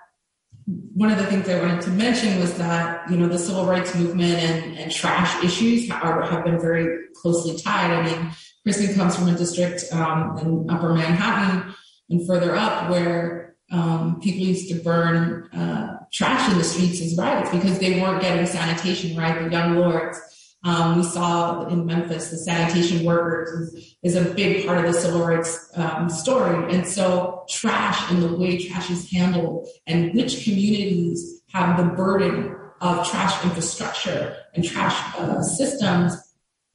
one 0.66 1.10
of 1.10 1.18
the 1.18 1.26
things 1.26 1.48
I 1.48 1.60
wanted 1.60 1.82
to 1.82 1.90
mention 1.90 2.40
was 2.40 2.54
that 2.58 3.08
you 3.10 3.16
know 3.16 3.28
the 3.28 3.38
civil 3.38 3.66
rights 3.66 3.94
movement 3.94 4.34
and, 4.34 4.78
and 4.78 4.92
trash 4.92 5.44
issues 5.44 5.90
are, 5.90 6.22
have 6.22 6.44
been 6.44 6.60
very 6.60 7.06
closely 7.14 7.56
tied. 7.56 7.90
I 7.90 8.02
mean, 8.04 8.32
Kristin 8.66 8.94
comes 8.94 9.16
from 9.16 9.28
a 9.28 9.36
district 9.36 9.84
um, 9.92 10.38
in 10.38 10.70
Upper 10.70 10.92
Manhattan 10.94 11.74
and 12.10 12.26
further 12.26 12.56
up 12.56 12.90
where 12.90 13.56
um, 13.70 14.20
people 14.20 14.40
used 14.40 14.68
to 14.70 14.80
burn 14.82 15.48
uh, 15.52 15.98
trash 16.12 16.50
in 16.50 16.58
the 16.58 16.64
streets 16.64 17.00
as 17.00 17.16
riots 17.16 17.50
because 17.50 17.78
they 17.78 18.00
weren't 18.00 18.22
getting 18.22 18.46
sanitation 18.46 19.16
right. 19.16 19.44
The 19.44 19.50
young 19.50 19.76
lords. 19.76 20.20
Um, 20.64 20.96
we 20.96 21.04
saw 21.04 21.68
in 21.68 21.86
Memphis 21.86 22.30
the 22.30 22.38
sanitation 22.38 23.04
workers 23.04 23.72
is, 23.72 23.96
is, 24.02 24.16
a 24.16 24.34
big 24.34 24.66
part 24.66 24.78
of 24.84 24.92
the 24.92 24.98
civil 24.98 25.24
rights 25.24 25.70
um, 25.76 26.10
story. 26.10 26.74
And 26.74 26.86
so 26.86 27.44
trash 27.48 28.10
and 28.10 28.22
the 28.22 28.34
way 28.36 28.58
trash 28.58 28.90
is 28.90 29.08
handled 29.10 29.68
and 29.86 30.12
which 30.14 30.42
communities 30.42 31.42
have 31.52 31.76
the 31.76 31.94
burden 31.94 32.56
of 32.80 33.08
trash 33.08 33.44
infrastructure 33.44 34.36
and 34.54 34.64
trash 34.64 35.14
uh, 35.18 35.40
systems 35.42 36.16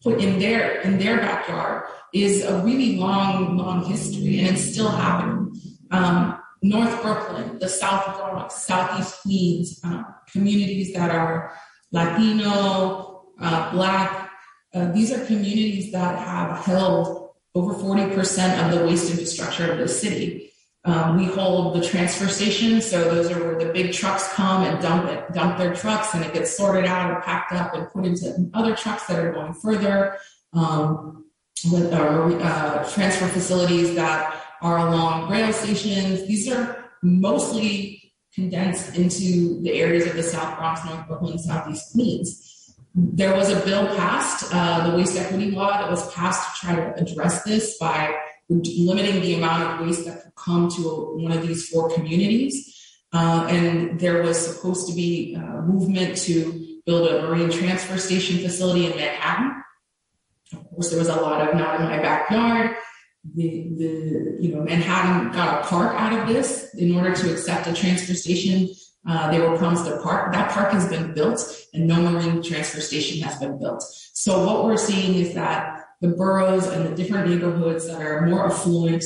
put 0.01 0.21
in 0.21 0.39
their 0.39 0.81
in 0.81 0.97
their 0.97 1.17
backyard 1.17 1.83
is 2.13 2.43
a 2.43 2.61
really 2.63 2.97
long, 2.97 3.57
long 3.57 3.85
history, 3.85 4.39
and 4.39 4.49
it's 4.49 4.73
still 4.73 4.89
happening. 4.89 5.55
Um, 5.91 6.39
North 6.61 7.01
Brooklyn, 7.01 7.57
the 7.59 7.69
South 7.69 8.05
Bronx, 8.05 8.55
Southeast 8.55 9.21
Queens, 9.21 9.79
uh, 9.83 10.03
communities 10.31 10.93
that 10.93 11.09
are 11.09 11.53
Latino, 11.91 13.10
uh, 13.41 13.71
Black. 13.71 14.31
Uh, 14.73 14.91
these 14.91 15.11
are 15.11 15.25
communities 15.25 15.91
that 15.91 16.17
have 16.17 16.65
held 16.65 17.31
over 17.53 17.73
40% 17.73 18.65
of 18.65 18.77
the 18.79 18.85
waste 18.85 19.09
infrastructure 19.09 19.71
of 19.71 19.77
the 19.77 19.87
city. 19.87 20.51
Um, 20.83 21.17
we 21.17 21.25
hold 21.25 21.75
the 21.75 21.85
transfer 21.85 22.27
station, 22.27 22.81
so 22.81 23.03
those 23.13 23.29
are 23.29 23.39
where 23.39 23.59
the 23.59 23.71
big 23.71 23.93
trucks 23.93 24.31
come 24.33 24.63
and 24.63 24.81
dump 24.81 25.09
it, 25.09 25.31
dump 25.33 25.57
their 25.57 25.75
trucks, 25.75 26.13
and 26.13 26.25
it 26.25 26.33
gets 26.33 26.55
sorted 26.55 26.85
out 26.85 27.11
and 27.11 27.21
packed 27.23 27.51
up 27.51 27.75
and 27.75 27.87
put 27.89 28.05
into 28.05 28.49
other 28.53 28.75
trucks 28.75 29.05
that 29.07 29.19
are 29.19 29.31
going 29.31 29.53
further. 29.53 30.17
Um, 30.53 31.25
with 31.71 31.93
our 31.93 32.31
uh, 32.41 32.91
transfer 32.91 33.27
facilities 33.27 33.93
that 33.93 34.41
are 34.63 34.79
along 34.79 35.29
rail 35.29 35.53
stations, 35.53 36.25
these 36.25 36.51
are 36.51 36.89
mostly 37.03 38.13
condensed 38.33 38.95
into 38.95 39.61
the 39.61 39.73
areas 39.73 40.07
of 40.07 40.15
the 40.15 40.23
South 40.23 40.57
Bronx, 40.57 40.83
North 40.85 41.07
Brooklyn, 41.07 41.37
Southeast 41.37 41.93
Queens 41.93 42.50
there 42.93 43.35
was 43.35 43.49
a 43.49 43.59
bill 43.65 43.87
passed, 43.95 44.53
uh, 44.53 44.89
the 44.89 44.97
waste 44.97 45.17
equity 45.17 45.51
law 45.51 45.71
that 45.77 45.89
was 45.89 46.11
passed 46.13 46.59
to 46.59 46.65
try 46.65 46.75
to 46.75 46.93
address 47.01 47.43
this 47.43 47.77
by 47.77 48.17
limiting 48.49 49.21
the 49.21 49.35
amount 49.35 49.63
of 49.63 49.87
waste 49.87 50.05
that 50.05 50.23
could 50.23 50.35
come 50.35 50.69
to 50.69 50.89
a, 50.89 51.17
one 51.17 51.31
of 51.31 51.47
these 51.47 51.69
four 51.69 51.89
communities. 51.89 52.67
Uh, 53.13 53.47
and 53.49 53.99
there 53.99 54.21
was 54.21 54.37
supposed 54.37 54.87
to 54.87 54.93
be 54.93 55.35
a 55.35 55.61
movement 55.61 56.17
to 56.17 56.79
build 56.85 57.09
a 57.09 57.21
marine 57.21 57.49
transfer 57.49 57.97
station 57.97 58.39
facility 58.39 58.85
in 58.85 58.91
Manhattan. 58.91 59.63
Of 60.53 60.69
course, 60.71 60.89
there 60.89 60.99
was 60.99 61.07
a 61.07 61.15
lot 61.15 61.47
of 61.47 61.55
not 61.55 61.79
in 61.79 61.85
my 61.85 61.99
backyard. 61.99 62.75
The, 63.35 63.69
the 63.77 64.37
you 64.39 64.55
know 64.55 64.63
Manhattan 64.63 65.31
got 65.31 65.63
a 65.63 65.67
park 65.67 65.95
out 65.95 66.19
of 66.19 66.27
this 66.27 66.73
in 66.73 66.95
order 66.95 67.13
to 67.13 67.31
accept 67.31 67.67
a 67.67 67.73
transfer 67.73 68.15
station 68.15 68.69
uh, 69.07 69.31
they 69.31 69.39
were 69.39 69.57
promised 69.57 69.87
a 69.87 69.99
park. 70.01 70.31
That 70.31 70.51
park 70.51 70.71
has 70.71 70.87
been 70.87 71.13
built, 71.13 71.39
and 71.73 71.87
no 71.87 72.01
marine 72.01 72.43
transfer 72.43 72.81
station 72.81 73.21
has 73.23 73.39
been 73.39 73.57
built. 73.57 73.83
So 74.13 74.45
what 74.45 74.65
we're 74.65 74.77
seeing 74.77 75.15
is 75.15 75.33
that 75.33 75.85
the 76.01 76.09
boroughs 76.09 76.67
and 76.67 76.85
the 76.85 76.95
different 76.95 77.29
neighborhoods 77.29 77.87
that 77.87 78.01
are 78.01 78.27
more 78.27 78.47
affluent, 78.47 79.03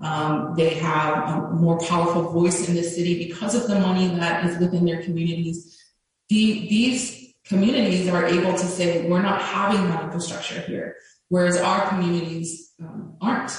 um, 0.00 0.54
they 0.56 0.74
have 0.74 1.28
a 1.28 1.52
more 1.52 1.78
powerful 1.80 2.32
voice 2.32 2.68
in 2.68 2.74
the 2.74 2.82
city 2.82 3.28
because 3.28 3.54
of 3.54 3.68
the 3.68 3.78
money 3.78 4.08
that 4.08 4.44
is 4.46 4.58
within 4.58 4.84
their 4.84 5.02
communities. 5.02 5.80
The, 6.28 6.68
these 6.68 7.34
communities 7.44 8.08
are 8.08 8.26
able 8.26 8.52
to 8.52 8.58
say, 8.58 9.08
we're 9.08 9.22
not 9.22 9.40
having 9.42 9.88
that 9.88 10.04
infrastructure 10.04 10.60
here, 10.60 10.96
whereas 11.28 11.56
our 11.56 11.88
communities 11.88 12.72
um, 12.80 13.16
aren't. 13.20 13.52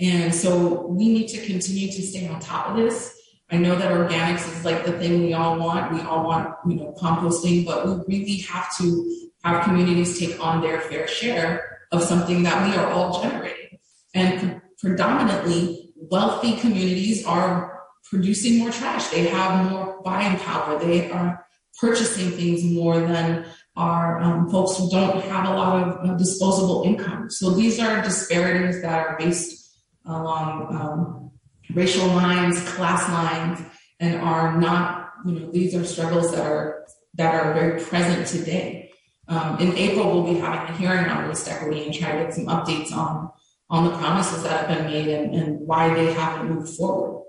And 0.00 0.34
so 0.34 0.86
we 0.86 1.08
need 1.08 1.28
to 1.28 1.44
continue 1.46 1.88
to 1.88 2.02
stay 2.02 2.28
on 2.28 2.40
top 2.40 2.70
of 2.70 2.76
this. 2.76 3.16
I 3.52 3.58
know 3.58 3.76
that 3.76 3.92
organics 3.92 4.50
is 4.50 4.64
like 4.64 4.86
the 4.86 4.92
thing 4.92 5.24
we 5.24 5.34
all 5.34 5.58
want. 5.58 5.92
We 5.92 6.00
all 6.00 6.24
want, 6.24 6.54
you 6.66 6.76
know, 6.76 6.94
composting, 6.98 7.66
but 7.66 7.86
we 7.86 8.16
really 8.16 8.38
have 8.38 8.74
to 8.78 9.28
have 9.44 9.64
communities 9.64 10.18
take 10.18 10.42
on 10.42 10.62
their 10.62 10.80
fair 10.80 11.06
share 11.06 11.78
of 11.92 12.02
something 12.02 12.42
that 12.44 12.66
we 12.66 12.74
are 12.76 12.90
all 12.90 13.22
generating. 13.22 13.78
And 14.14 14.62
predominantly, 14.78 15.92
wealthy 15.96 16.56
communities 16.56 17.26
are 17.26 17.82
producing 18.08 18.58
more 18.58 18.70
trash. 18.70 19.08
They 19.08 19.26
have 19.26 19.70
more 19.70 20.00
buying 20.02 20.38
power. 20.38 20.78
They 20.78 21.10
are 21.10 21.46
purchasing 21.78 22.30
things 22.30 22.64
more 22.64 23.00
than 23.00 23.44
our 23.76 24.18
um, 24.20 24.50
folks 24.50 24.78
who 24.78 24.88
don't 24.90 25.22
have 25.24 25.46
a 25.46 25.54
lot 25.54 25.88
of 25.88 26.10
uh, 26.10 26.14
disposable 26.14 26.84
income. 26.84 27.30
So 27.30 27.50
these 27.50 27.78
are 27.78 28.02
disparities 28.02 28.80
that 28.80 29.06
are 29.06 29.16
based 29.18 29.76
along 30.06 30.74
um, 30.74 31.31
racial 31.74 32.06
lines, 32.08 32.62
class 32.70 33.08
lines, 33.08 33.60
and 34.00 34.20
are 34.20 34.60
not, 34.60 35.12
you 35.26 35.32
know, 35.32 35.50
these 35.50 35.74
are 35.74 35.84
struggles 35.84 36.32
that 36.32 36.46
are 36.46 36.86
that 37.14 37.34
are 37.34 37.52
very 37.54 37.80
present 37.80 38.26
today. 38.26 38.90
Um, 39.28 39.58
in 39.58 39.76
April, 39.76 40.10
we'll 40.10 40.34
be 40.34 40.40
having 40.40 40.74
a 40.74 40.78
hearing 40.78 41.06
on 41.06 41.28
waste 41.28 41.48
equity 41.48 41.84
and 41.84 41.94
try 41.94 42.12
to 42.12 42.24
get 42.24 42.34
some 42.34 42.46
updates 42.46 42.92
on 42.92 43.30
on 43.70 43.84
the 43.84 43.96
promises 43.96 44.42
that 44.42 44.66
have 44.66 44.78
been 44.78 44.86
made 44.86 45.08
and, 45.08 45.34
and 45.34 45.66
why 45.66 45.94
they 45.94 46.12
haven't 46.12 46.50
moved 46.50 46.76
forward. 46.76 47.24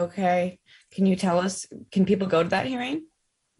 Okay. 0.00 0.58
Can 0.90 1.06
you 1.06 1.14
tell 1.14 1.38
us, 1.38 1.66
can 1.92 2.04
people 2.04 2.26
go 2.26 2.42
to 2.42 2.48
that 2.48 2.66
hearing? 2.66 3.04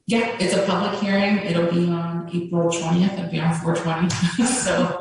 Yeah, 0.07 0.37
it's 0.41 0.55
a 0.55 0.67
public 0.67 1.01
hearing. 1.01 1.37
It'll 1.39 1.71
be 1.71 1.87
on 1.89 2.29
April 2.35 2.69
20th. 2.69 3.13
It'll 3.17 3.31
be 3.31 3.39
on 3.39 3.55
420. 3.55 4.45
so, 4.45 5.00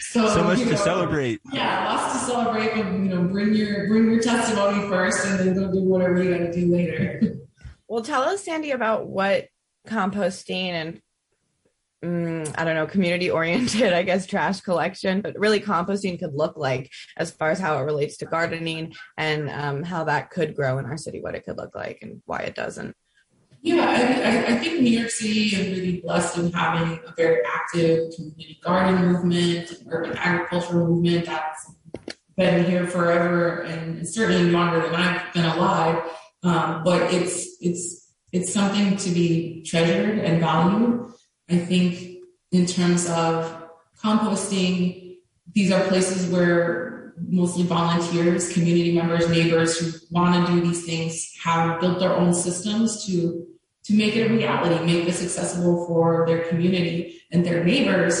so, 0.00 0.28
so 0.28 0.44
much 0.44 0.58
to 0.60 0.66
know, 0.66 0.76
celebrate. 0.76 1.40
Yeah, 1.52 1.92
lots 1.92 2.12
to 2.12 2.32
celebrate. 2.32 2.74
But, 2.74 2.92
you 2.92 3.08
know, 3.08 3.22
bring 3.24 3.54
your 3.54 3.88
bring 3.88 4.10
your 4.10 4.20
testimony 4.20 4.88
first, 4.88 5.24
and 5.26 5.38
then 5.38 5.54
go 5.54 5.72
do 5.72 5.82
whatever 5.82 6.22
you 6.22 6.30
got 6.30 6.38
to 6.38 6.52
do 6.52 6.72
later. 6.72 7.20
well, 7.88 8.02
tell 8.02 8.22
us, 8.22 8.44
Sandy, 8.44 8.70
about 8.70 9.08
what 9.08 9.48
composting 9.86 10.70
and 10.70 11.00
mm, 12.04 12.54
I 12.56 12.64
don't 12.64 12.74
know, 12.74 12.86
community 12.86 13.30
oriented, 13.30 13.92
I 13.94 14.02
guess, 14.02 14.26
trash 14.26 14.60
collection, 14.60 15.20
but 15.20 15.38
really 15.38 15.60
composting 15.60 16.18
could 16.18 16.34
look 16.34 16.56
like 16.56 16.90
as 17.16 17.30
far 17.30 17.50
as 17.50 17.58
how 17.58 17.78
it 17.78 17.82
relates 17.82 18.18
to 18.18 18.26
gardening 18.26 18.92
and 19.16 19.50
um, 19.50 19.82
how 19.82 20.04
that 20.04 20.30
could 20.30 20.56
grow 20.56 20.78
in 20.78 20.86
our 20.86 20.96
city, 20.96 21.20
what 21.20 21.34
it 21.34 21.44
could 21.44 21.56
look 21.56 21.74
like 21.74 21.98
and 22.02 22.22
why 22.26 22.40
it 22.40 22.54
doesn't. 22.54 22.94
Yeah, 23.64 23.84
I, 23.88 24.54
I, 24.54 24.58
think 24.58 24.82
New 24.82 24.90
York 24.90 25.10
City 25.10 25.44
is 25.44 25.68
really 25.68 26.00
blessed 26.00 26.36
in 26.36 26.52
having 26.52 26.98
a 27.06 27.12
very 27.12 27.42
active 27.46 28.12
community 28.12 28.58
garden 28.60 29.06
movement, 29.06 29.72
urban 29.88 30.16
agriculture 30.18 30.74
movement 30.74 31.26
that's 31.26 31.72
been 32.36 32.64
here 32.64 32.88
forever 32.88 33.60
and 33.60 34.06
certainly 34.08 34.50
longer 34.50 34.80
than 34.82 34.96
I've 34.96 35.32
been 35.32 35.44
alive. 35.44 36.02
Um, 36.42 36.82
but 36.82 37.14
it's 37.14 37.56
it's 37.60 38.12
it's 38.32 38.52
something 38.52 38.96
to 38.96 39.10
be 39.10 39.62
treasured 39.62 40.18
and 40.18 40.40
valued. 40.40 41.12
I 41.48 41.58
think 41.58 42.18
in 42.50 42.66
terms 42.66 43.08
of 43.08 43.62
composting, 44.02 45.18
these 45.54 45.70
are 45.70 45.86
places 45.86 46.28
where 46.32 47.14
mostly 47.28 47.62
volunteers, 47.62 48.52
community 48.52 48.92
members, 48.92 49.28
neighbors 49.28 49.78
who 49.78 49.92
want 50.10 50.48
to 50.48 50.52
do 50.52 50.60
these 50.62 50.84
things 50.84 51.32
have 51.44 51.80
built 51.80 52.00
their 52.00 52.12
own 52.12 52.34
systems 52.34 53.06
to 53.06 53.46
to 53.84 53.94
make 53.94 54.14
it 54.16 54.30
a 54.30 54.32
reality, 54.32 54.84
make 54.84 55.06
this 55.06 55.22
accessible 55.22 55.86
for 55.86 56.24
their 56.26 56.44
community 56.44 57.20
and 57.30 57.44
their 57.44 57.64
neighbors, 57.64 58.20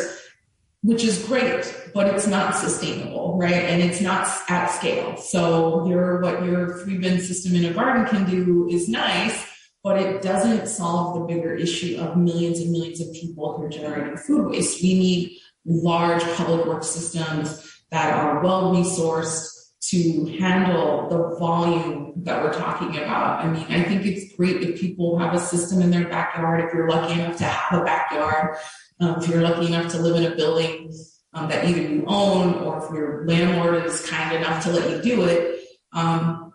which 0.82 1.04
is 1.04 1.24
great, 1.24 1.90
but 1.94 2.12
it's 2.12 2.26
not 2.26 2.56
sustainable, 2.56 3.38
right? 3.38 3.52
And 3.52 3.82
it's 3.82 4.00
not 4.00 4.28
at 4.48 4.66
scale. 4.68 5.16
So 5.16 5.86
your 5.86 6.20
what 6.20 6.44
your 6.44 6.78
three 6.78 6.98
bin 6.98 7.20
system 7.20 7.54
in 7.54 7.64
a 7.66 7.72
garden 7.72 8.06
can 8.06 8.28
do 8.28 8.68
is 8.68 8.88
nice, 8.88 9.46
but 9.84 10.00
it 10.00 10.22
doesn't 10.22 10.66
solve 10.66 11.14
the 11.14 11.34
bigger 11.34 11.54
issue 11.54 11.98
of 12.00 12.16
millions 12.16 12.58
and 12.58 12.72
millions 12.72 13.00
of 13.00 13.12
people 13.12 13.56
who 13.56 13.64
are 13.64 13.68
generating 13.68 14.16
food 14.16 14.50
waste. 14.50 14.82
We 14.82 14.94
need 14.94 15.38
large 15.64 16.22
public 16.34 16.66
work 16.66 16.82
systems 16.82 17.80
that 17.90 18.12
are 18.12 18.42
well 18.42 18.74
resourced 18.74 19.51
to 19.92 20.38
handle 20.38 21.08
the 21.10 21.36
volume 21.38 22.14
that 22.24 22.42
we're 22.42 22.52
talking 22.52 22.96
about. 22.96 23.44
I 23.44 23.50
mean, 23.52 23.66
I 23.68 23.82
think 23.82 24.06
it's 24.06 24.34
great 24.36 24.62
if 24.62 24.80
people 24.80 25.18
have 25.18 25.34
a 25.34 25.38
system 25.38 25.82
in 25.82 25.90
their 25.90 26.08
backyard, 26.08 26.64
if 26.64 26.72
you're 26.72 26.88
lucky 26.88 27.20
enough 27.20 27.36
to 27.38 27.44
have 27.44 27.82
a 27.82 27.84
backyard, 27.84 28.56
Um, 29.00 29.18
if 29.18 29.28
you're 29.28 29.42
lucky 29.42 29.66
enough 29.66 29.90
to 29.92 29.98
live 29.98 30.16
in 30.16 30.32
a 30.32 30.36
building 30.36 30.92
um, 31.34 31.48
that 31.48 31.64
either 31.68 31.82
you 31.82 32.04
own 32.06 32.54
or 32.62 32.84
if 32.84 32.90
your 32.94 33.26
landlord 33.26 33.84
is 33.84 34.06
kind 34.08 34.36
enough 34.36 34.62
to 34.64 34.70
let 34.70 34.88
you 34.90 35.02
do 35.02 35.24
it, 35.24 35.40
um, 35.92 36.52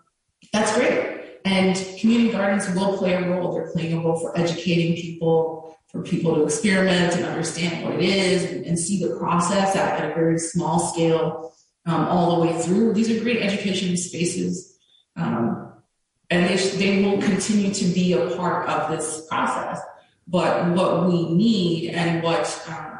that's 0.52 0.74
great. 0.74 1.40
And 1.44 1.76
community 2.00 2.32
gardens 2.32 2.64
will 2.74 2.96
play 2.96 3.14
a 3.14 3.28
role. 3.28 3.52
They're 3.52 3.70
playing 3.70 3.92
a 3.98 4.00
role 4.02 4.18
for 4.18 4.36
educating 4.38 4.96
people, 4.96 5.76
for 5.88 6.02
people 6.02 6.34
to 6.36 6.44
experiment 6.44 7.16
and 7.16 7.24
understand 7.24 7.84
what 7.84 7.94
it 7.94 8.02
is 8.02 8.66
and, 8.66 8.78
see 8.78 9.02
the 9.04 9.16
process 9.16 9.76
at, 9.76 10.00
at, 10.00 10.10
a 10.10 10.14
very 10.14 10.38
small 10.38 10.78
scale 10.78 11.52
um, 11.88 12.06
all 12.08 12.36
the 12.36 12.46
way 12.46 12.60
through. 12.60 12.92
These 12.92 13.10
are 13.10 13.20
great 13.22 13.42
education 13.42 13.96
spaces. 13.96 14.78
Um, 15.16 15.72
and 16.30 16.48
they, 16.48 16.56
they 16.56 17.02
will 17.02 17.20
continue 17.22 17.72
to 17.72 17.84
be 17.86 18.12
a 18.12 18.36
part 18.36 18.68
of 18.68 18.90
this 18.90 19.26
process. 19.26 19.80
But 20.26 20.74
what 20.76 21.08
we 21.08 21.32
need 21.34 21.94
and 21.94 22.22
what 22.22 22.46
uh, 22.68 22.98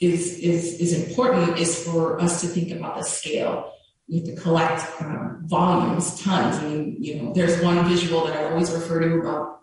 is 0.00 0.38
is 0.40 0.80
is 0.80 1.06
important 1.06 1.56
is 1.56 1.84
for 1.84 2.20
us 2.20 2.40
to 2.40 2.48
think 2.48 2.72
about 2.72 2.96
the 2.98 3.04
scale. 3.04 3.70
We 4.08 4.16
have 4.16 4.26
to 4.26 4.34
collect 4.34 5.00
um, 5.00 5.42
volumes, 5.44 6.20
tons. 6.20 6.56
I 6.56 6.68
mean, 6.68 6.96
you 6.98 7.22
know, 7.22 7.32
there's 7.32 7.62
one 7.62 7.88
visual 7.88 8.26
that 8.26 8.36
I 8.36 8.50
always 8.50 8.72
refer 8.72 8.98
to 9.00 9.20
about 9.20 9.60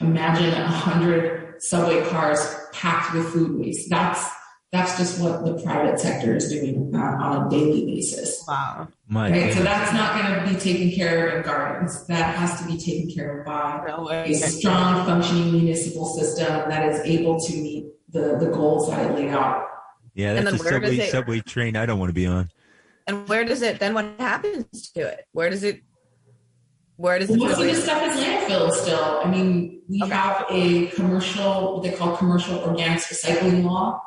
imagine 0.00 0.54
a 0.54 0.66
hundred 0.66 1.62
subway 1.62 2.02
cars 2.08 2.40
packed 2.72 3.14
with 3.14 3.28
food 3.28 3.60
waste. 3.60 3.90
That's 3.90 4.26
that's 4.72 4.96
just 4.96 5.20
what 5.20 5.44
the 5.44 5.62
private 5.62 6.00
sector 6.00 6.34
is 6.34 6.48
doing 6.48 6.90
uh, 6.94 6.98
on 6.98 7.46
a 7.46 7.50
daily 7.50 7.84
basis. 7.84 8.42
Wow. 8.48 8.88
My 9.06 9.30
right? 9.30 9.52
So 9.52 9.62
that's 9.62 9.92
not 9.92 10.18
going 10.18 10.42
to 10.42 10.54
be 10.54 10.58
taken 10.58 10.90
care 10.96 11.28
of 11.28 11.36
in 11.36 11.42
gardens. 11.42 12.06
That 12.06 12.34
has 12.36 12.58
to 12.62 12.66
be 12.66 12.78
taken 12.78 13.14
care 13.14 13.40
of 13.40 13.46
by 13.46 13.84
a 14.24 14.34
strong, 14.34 15.04
functioning 15.04 15.52
municipal 15.52 16.06
system 16.06 16.70
that 16.70 16.88
is 16.90 17.00
able 17.00 17.38
to 17.40 17.52
meet 17.52 17.84
the, 18.08 18.38
the 18.38 18.46
goals 18.46 18.88
that 18.88 18.98
I 18.98 19.14
laid 19.14 19.28
out. 19.28 19.68
Yeah, 20.14 20.34
that's 20.34 20.54
a 20.54 20.58
subway, 20.58 20.96
it, 20.96 21.10
subway 21.10 21.40
train 21.40 21.76
I 21.76 21.84
don't 21.84 21.98
want 21.98 22.08
to 22.08 22.14
be 22.14 22.26
on. 22.26 22.50
And 23.06 23.28
where 23.28 23.44
does 23.44 23.60
it 23.60 23.78
then? 23.78 23.92
What 23.92 24.06
happens 24.18 24.90
to 24.92 25.00
it? 25.00 25.26
Where 25.32 25.50
does 25.50 25.64
it? 25.64 25.82
Where 26.96 27.18
does 27.18 27.28
it? 27.28 27.38
Most 27.38 27.58
of 27.58 27.64
this 27.64 27.84
stuff 27.84 28.02
is 28.08 28.22
landfill 28.22 28.72
still. 28.72 29.20
I 29.22 29.30
mean, 29.30 29.82
we 29.88 30.02
okay. 30.02 30.14
have 30.14 30.46
a 30.50 30.86
commercial, 30.88 31.74
what 31.74 31.82
they 31.82 31.92
call 31.92 32.16
commercial 32.16 32.58
organics 32.60 33.12
recycling 33.12 33.64
law. 33.64 34.02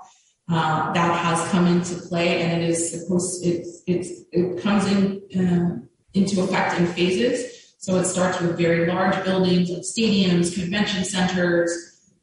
Uh, 0.47 0.93
that 0.93 1.17
has 1.17 1.49
come 1.49 1.65
into 1.65 1.95
play, 2.07 2.43
and 2.43 2.61
it 2.61 2.69
is 2.69 2.91
supposed 2.91 3.43
it 3.43 3.65
it 3.87 4.05
it 4.31 4.61
comes 4.61 4.85
in 4.85 5.21
uh, 5.35 5.79
into 6.13 6.43
effect 6.43 6.79
in 6.79 6.85
phases. 6.87 7.75
So 7.79 7.97
it 7.97 8.05
starts 8.05 8.39
with 8.39 8.57
very 8.57 8.85
large 8.85 9.23
buildings 9.25 9.69
like 9.69 9.81
stadiums, 9.81 10.53
convention 10.53 11.03
centers, 11.03 11.71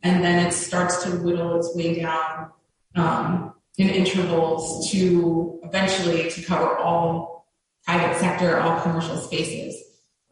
and 0.03 0.23
then 0.23 0.47
it 0.47 0.53
starts 0.53 1.03
to 1.05 1.11
whittle 1.11 1.59
its 1.59 1.75
way 1.75 2.01
down 2.01 2.51
um, 2.95 3.55
in 3.77 3.89
intervals 3.89 4.91
to 4.93 5.61
eventually 5.65 6.31
to 6.31 6.43
cover 6.43 6.77
all 6.79 7.49
private 7.85 8.19
sector, 8.19 8.61
all 8.61 8.81
commercial 8.81 9.17
spaces. 9.17 9.77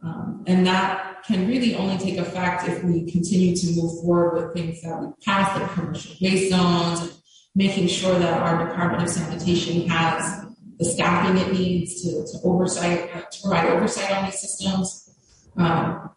Um, 0.02 0.44
and 0.46 0.66
that 0.66 1.24
can 1.24 1.46
really 1.46 1.74
only 1.74 1.98
take 1.98 2.18
effect 2.18 2.68
if 2.68 2.82
we 2.84 3.10
continue 3.10 3.54
to 3.54 3.66
move 3.76 4.00
forward 4.00 4.34
with 4.34 4.54
things 4.54 4.82
that 4.82 5.00
we 5.00 5.08
pass, 5.24 5.58
the 5.58 5.66
commercial 5.68 6.16
waste 6.20 6.50
zones, 6.50 7.20
making 7.54 7.88
sure 7.88 8.18
that 8.18 8.42
our 8.42 8.66
Department 8.66 9.02
of 9.02 9.08
Sanitation 9.08 9.88
has 9.88 10.46
the 10.78 10.84
staffing 10.84 11.36
it 11.36 11.52
needs 11.52 12.02
to, 12.02 12.10
to 12.10 12.38
oversight, 12.44 13.30
to 13.30 13.40
provide 13.42 13.68
oversight 13.68 14.10
on 14.12 14.24
these 14.26 14.40
systems. 14.40 15.14
Um, 15.56 16.10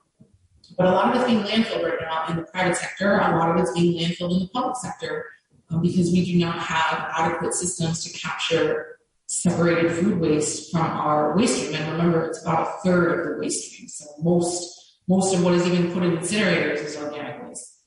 but 0.78 0.88
a 0.88 0.92
lot 0.92 1.16
of 1.16 1.22
it's 1.22 1.30
being 1.30 1.44
landfilled 1.44 1.84
right 1.84 2.00
now 2.02 2.28
in 2.30 2.38
the 2.38 2.44
private 2.44 2.78
sector. 2.78 3.20
A 3.20 3.38
lot 3.38 3.52
of 3.52 3.58
it's 3.62 3.74
being 3.74 4.00
landfilled 4.00 4.34
in 4.34 4.40
the 4.40 4.50
public 4.54 4.75
sector 4.78 5.25
um, 5.70 5.82
because 5.82 6.12
we 6.12 6.24
do 6.25 6.40
not 6.40 6.60
have 6.60 7.12
adequate 7.18 7.54
systems 7.54 8.04
to 8.06 8.18
capture 8.18 9.00
separated 9.28 9.92
food 9.92 10.20
waste 10.20 10.72
from 10.72 10.86
our 10.86 11.36
waste 11.36 11.57
stream. 11.57 11.75
And 11.75 11.92
remember, 11.92 12.25
it's 12.25 12.42
about 12.42 12.68
a 12.68 12.72
third 12.84 13.20
of 13.20 13.34
the 13.36 13.42
waste 13.42 13.72
stream. 13.72 13.88
So 13.88 14.05
most 14.22 14.79
most 15.07 15.34
of 15.34 15.44
what 15.44 15.53
is 15.53 15.68
even 15.68 15.92
put 15.92 16.03
in 16.03 16.18
incinerators 16.18 16.86
is 16.86 16.96
organic 16.96 17.46
waste. 17.46 17.81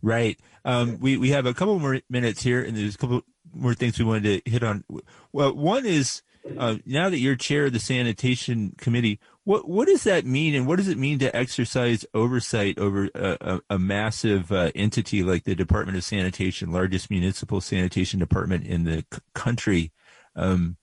Right. 0.00 0.40
Um, 0.64 0.98
we 1.00 1.16
we 1.16 1.30
have 1.30 1.46
a 1.46 1.54
couple 1.54 1.78
more 1.78 2.00
minutes 2.08 2.42
here, 2.42 2.62
and 2.62 2.76
there's 2.76 2.94
a 2.94 2.98
couple 2.98 3.22
more 3.54 3.74
things 3.74 3.98
we 3.98 4.04
wanted 4.04 4.44
to 4.44 4.50
hit 4.50 4.62
on. 4.62 4.84
Well, 5.32 5.54
one 5.54 5.86
is 5.86 6.22
uh, 6.58 6.76
now 6.86 7.08
that 7.08 7.18
you're 7.18 7.36
chair 7.36 7.66
of 7.66 7.72
the 7.72 7.78
sanitation 7.78 8.74
committee, 8.78 9.20
what 9.44 9.68
what 9.68 9.88
does 9.88 10.04
that 10.04 10.24
mean, 10.24 10.54
and 10.54 10.66
what 10.66 10.76
does 10.76 10.88
it 10.88 10.98
mean 10.98 11.18
to 11.20 11.34
exercise 11.34 12.04
oversight 12.14 12.78
over 12.78 13.08
a, 13.14 13.36
a, 13.40 13.60
a 13.70 13.78
massive 13.78 14.52
uh, 14.52 14.70
entity 14.74 15.22
like 15.22 15.44
the 15.44 15.54
Department 15.54 15.96
of 15.96 16.04
Sanitation, 16.04 16.72
largest 16.72 17.10
municipal 17.10 17.60
sanitation 17.60 18.18
department 18.18 18.66
in 18.66 18.84
the 18.84 19.04
c- 19.12 19.20
country? 19.34 19.92
Um, 20.36 20.76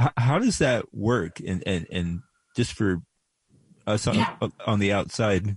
h- 0.00 0.10
how 0.16 0.38
does 0.38 0.58
that 0.58 0.94
work? 0.94 1.40
And 1.40 1.62
and 1.66 1.86
and 1.90 2.22
just 2.56 2.72
for 2.72 3.02
us 3.86 4.06
on, 4.06 4.14
yeah. 4.16 4.36
on 4.66 4.78
the 4.78 4.92
outside. 4.92 5.56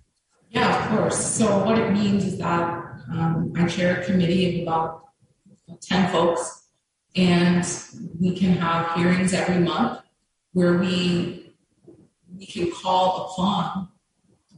Yeah, 0.50 0.84
of 0.84 0.98
course. 0.98 1.18
So 1.18 1.64
what 1.64 1.78
it 1.78 1.92
means 1.92 2.26
is 2.26 2.38
that 2.40 2.84
um, 3.12 3.54
I 3.56 3.68
chair 3.68 4.00
a 4.00 4.06
committee 4.06 4.62
of 4.62 4.64
about 4.64 5.04
ten 5.82 6.12
folks, 6.12 6.68
and 7.16 7.66
we 8.20 8.36
can 8.36 8.54
have 8.54 8.96
hearings 8.96 9.34
every 9.34 9.60
month 9.60 10.02
where 10.54 10.78
we 10.78 11.54
we 12.38 12.46
can 12.46 12.72
call 12.72 13.28
upon 13.28 13.90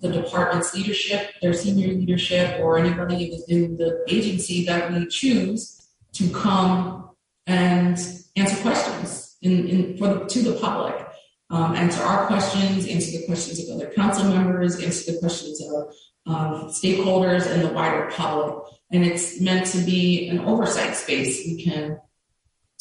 the 0.01 0.09
department's 0.09 0.73
leadership, 0.73 1.31
their 1.41 1.53
senior 1.53 1.89
leadership, 1.93 2.59
or 2.59 2.77
anybody 2.77 3.31
within 3.31 3.77
the 3.77 4.03
agency 4.07 4.65
that 4.65 4.91
we 4.91 5.05
choose 5.07 5.89
to 6.13 6.29
come 6.31 7.09
and 7.47 7.97
answer 8.35 8.61
questions 8.61 9.37
in, 9.41 9.67
in 9.67 9.97
for 9.97 10.07
the, 10.07 10.25
to 10.25 10.41
the 10.41 10.53
public. 10.59 11.07
Um, 11.51 11.75
answer 11.75 12.01
our 12.01 12.27
questions, 12.27 12.87
answer 12.87 13.11
the 13.11 13.25
questions 13.25 13.59
of 13.67 13.75
other 13.75 13.91
council 13.91 14.23
members, 14.29 14.81
answer 14.81 15.11
the 15.11 15.19
questions 15.19 15.61
of 15.61 15.93
um, 16.25 16.69
stakeholders 16.69 17.45
and 17.45 17.61
the 17.61 17.73
wider 17.73 18.09
public. 18.09 18.63
And 18.91 19.05
it's 19.05 19.41
meant 19.41 19.65
to 19.67 19.79
be 19.79 20.29
an 20.29 20.39
oversight 20.39 20.95
space. 20.95 21.45
We 21.45 21.61
can 21.61 21.99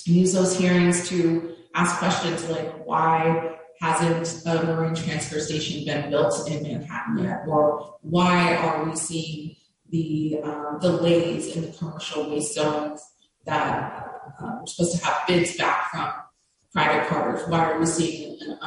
use 0.04 0.32
those 0.32 0.56
hearings 0.56 1.08
to 1.08 1.54
ask 1.74 1.98
questions 1.98 2.48
like 2.48 2.86
why 2.86 3.56
hasn't 3.80 4.46
a 4.46 4.64
marine 4.64 4.94
transfer 4.94 5.40
station 5.40 5.84
been 5.84 6.10
built 6.10 6.48
in 6.48 6.62
Manhattan 6.62 7.24
yet? 7.24 7.42
Or 7.48 7.96
why 8.02 8.54
are 8.56 8.84
we 8.84 8.94
seeing 8.94 9.56
the 9.88 10.40
um, 10.44 10.78
delays 10.80 11.56
in 11.56 11.62
the 11.62 11.72
commercial 11.72 12.30
waste 12.30 12.54
zones 12.54 13.02
that 13.46 14.06
uh, 14.40 14.58
we're 14.60 14.66
supposed 14.66 14.98
to 14.98 15.04
have 15.04 15.26
bids 15.26 15.56
back 15.56 15.90
from 15.90 16.12
private 16.72 17.08
partners? 17.08 17.48
Why 17.48 17.72
are 17.72 17.78
we 17.78 17.86
seeing 17.86 18.38
an, 18.40 18.58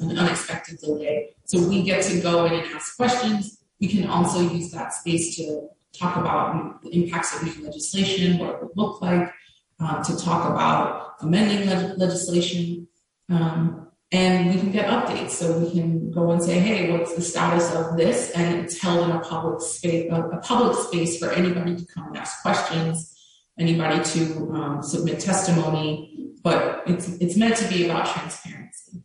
an 0.00 0.18
unexpected 0.18 0.78
delay? 0.78 1.34
So 1.44 1.60
we 1.66 1.82
get 1.82 2.02
to 2.04 2.20
go 2.20 2.44
in 2.46 2.54
and 2.54 2.66
ask 2.74 2.96
questions. 2.96 3.62
We 3.80 3.88
can 3.88 4.06
also 4.06 4.40
use 4.40 4.70
that 4.72 4.92
space 4.92 5.36
to 5.36 5.68
talk 5.92 6.16
about 6.16 6.82
the 6.82 6.90
impacts 6.90 7.36
of 7.36 7.44
new 7.44 7.64
legislation, 7.64 8.38
what 8.38 8.50
it 8.50 8.62
would 8.62 8.76
look 8.76 9.02
like, 9.02 9.32
uh, 9.80 10.02
to 10.02 10.16
talk 10.16 10.48
about 10.50 11.16
amending 11.20 11.68
le- 11.68 11.94
legislation. 11.96 12.88
Um, 13.28 13.88
and 14.12 14.54
we 14.54 14.60
can 14.60 14.70
get 14.70 14.88
updates. 14.88 15.30
So 15.30 15.58
we 15.58 15.70
can 15.70 16.10
go 16.10 16.30
and 16.30 16.42
say, 16.42 16.58
hey, 16.58 16.92
what's 16.92 17.14
the 17.14 17.22
status 17.22 17.74
of 17.74 17.96
this? 17.96 18.30
And 18.32 18.60
it's 18.60 18.80
held 18.80 19.08
in 19.08 19.16
a 19.16 19.20
public 19.20 19.62
space, 19.62 20.12
a, 20.12 20.22
a 20.22 20.38
public 20.38 20.76
space 20.76 21.18
for 21.18 21.30
anybody 21.30 21.76
to 21.76 21.84
come 21.86 22.08
and 22.08 22.18
ask 22.18 22.42
questions, 22.42 23.18
anybody 23.58 24.04
to 24.04 24.52
um, 24.52 24.82
submit 24.82 25.18
testimony. 25.18 26.11
But 26.42 26.82
it's 26.86 27.08
it's 27.18 27.36
meant 27.36 27.56
to 27.56 27.68
be 27.68 27.84
about 27.84 28.06
transparency. 28.12 29.04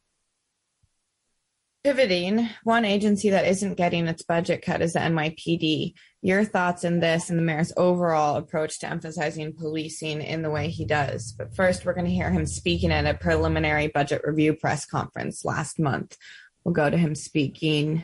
Pivoting, 1.84 2.50
one 2.64 2.84
agency 2.84 3.30
that 3.30 3.48
isn't 3.48 3.76
getting 3.76 4.08
its 4.08 4.24
budget 4.24 4.62
cut 4.62 4.82
is 4.82 4.94
the 4.94 5.00
NYPD. 5.00 5.94
Your 6.22 6.44
thoughts 6.44 6.84
on 6.84 7.00
this 7.00 7.30
and 7.30 7.40
the 7.40 7.44
mayor's 7.44 7.72
overall 7.78 8.36
approach 8.36 8.80
to 8.80 8.90
emphasizing 8.90 9.54
policing 9.54 10.22
in 10.22 10.42
the 10.42 10.50
way 10.50 10.70
he 10.70 10.84
does. 10.84 11.32
But 11.32 11.56
first, 11.56 11.86
we're 11.86 11.94
going 11.94 12.08
to 12.08 12.12
hear 12.12 12.30
him 12.30 12.46
speaking 12.46 12.92
at 12.92 13.06
a 13.06 13.14
preliminary 13.14 13.88
budget 13.88 14.24
review 14.26 14.54
press 14.54 14.86
conference 14.86 15.46
last 15.46 15.80
month. 15.80 16.18
We'll 16.66 16.74
go 16.74 16.90
to 16.90 16.98
him 16.98 17.16
speaking 17.16 18.04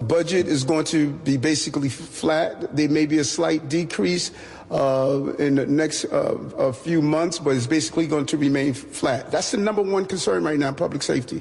Budget 0.00 0.46
is 0.46 0.62
going 0.62 0.84
to 0.86 1.10
be 1.10 1.38
basically 1.38 1.88
flat. 1.88 2.76
There 2.76 2.88
may 2.88 3.06
be 3.06 3.18
a 3.18 3.24
slight 3.24 3.70
decrease 3.70 4.30
uh, 4.70 5.32
in 5.38 5.54
the 5.54 5.64
next 5.64 6.04
uh, 6.06 6.70
few 6.72 7.00
months, 7.00 7.38
but 7.38 7.56
it's 7.56 7.66
basically 7.66 8.06
going 8.06 8.26
to 8.26 8.36
remain 8.36 8.74
flat. 8.74 9.30
That's 9.30 9.52
the 9.52 9.56
number 9.56 9.80
one 9.80 10.04
concern 10.04 10.44
right 10.44 10.58
now, 10.58 10.72
public 10.72 11.02
safety. 11.02 11.38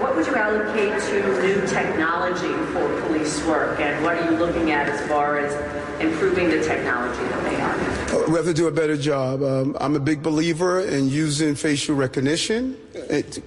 What 0.00 0.16
would 0.16 0.26
you 0.26 0.34
allocate 0.34 0.98
to 1.10 1.42
new 1.42 1.66
technology 1.66 2.54
for 2.72 3.02
police 3.02 3.44
work, 3.44 3.78
and 3.80 4.02
what 4.02 4.16
are 4.16 4.30
you 4.30 4.38
looking 4.38 4.70
at 4.70 4.88
as 4.88 5.06
far 5.06 5.38
as 5.38 5.52
improving 6.00 6.48
the 6.48 6.64
technology 6.64 7.22
that 7.22 7.44
they 7.50 7.60
are? 7.60 8.24
Uh, 8.24 8.30
we 8.30 8.34
have 8.36 8.46
to 8.46 8.54
do 8.54 8.66
a 8.66 8.72
better 8.72 8.96
job. 8.96 9.42
Um, 9.42 9.76
I'm 9.78 9.94
a 9.94 10.00
big 10.00 10.22
believer 10.22 10.80
in 10.80 11.10
using 11.10 11.54
facial 11.54 11.96
recognition 11.96 12.78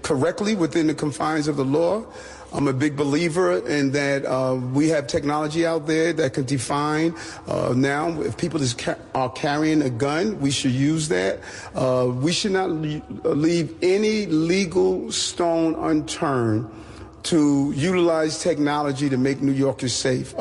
correctly 0.04 0.54
within 0.54 0.86
the 0.86 0.94
confines 0.94 1.48
of 1.48 1.58
the 1.58 1.66
law. 1.66 2.06
I'm 2.54 2.68
a 2.68 2.74
big 2.74 2.96
believer 2.96 3.68
in 3.68 3.92
that 3.92 4.26
uh, 4.26 4.56
we 4.74 4.88
have 4.90 5.08
technology 5.08 5.66
out 5.66 5.88
there 5.88 6.14
that 6.14 6.34
can 6.34 6.46
define 6.46 7.16
uh, 7.48 7.74
now 7.76 8.22
if 8.22 8.38
people 8.38 8.62
ca- 8.78 8.96
are 9.16 9.32
carrying 9.32 9.82
a 9.82 9.90
gun, 9.90 10.40
we 10.40 10.52
should 10.52 10.72
use 10.72 11.08
that. 11.08 11.40
Uh, 11.74 12.12
we 12.14 12.32
should 12.32 12.52
not 12.52 12.70
leave 12.70 13.76
any 13.82 14.28
legal 14.28 15.12
stone 15.12 15.74
unturned 15.76 16.70
to 17.24 17.74
utilize 17.76 18.40
technology 18.40 19.10
to 19.10 19.18
make 19.18 19.42
New 19.42 19.54
Yorkers 19.54 19.94
safe. 19.94 20.36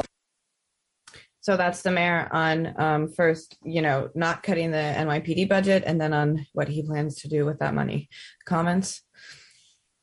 So 1.41 1.57
that's 1.57 1.83
the 1.83 1.91
mayor 1.91 2.29
on 2.31 2.75
um, 2.81 3.09
first, 3.09 3.57
you 3.65 3.83
know, 3.83 4.11
not 4.15 4.43
cutting 4.43 4.71
the 4.71 4.77
NYPD 4.77 5.49
budget, 5.49 5.83
and 5.87 6.01
then 6.01 6.13
on 6.13 6.47
what 6.53 6.69
he 6.69 6.83
plans 6.83 7.17
to 7.23 7.29
do 7.29 7.45
with 7.45 7.59
that 7.59 7.75
money. 7.75 8.09
Comments? 8.45 9.03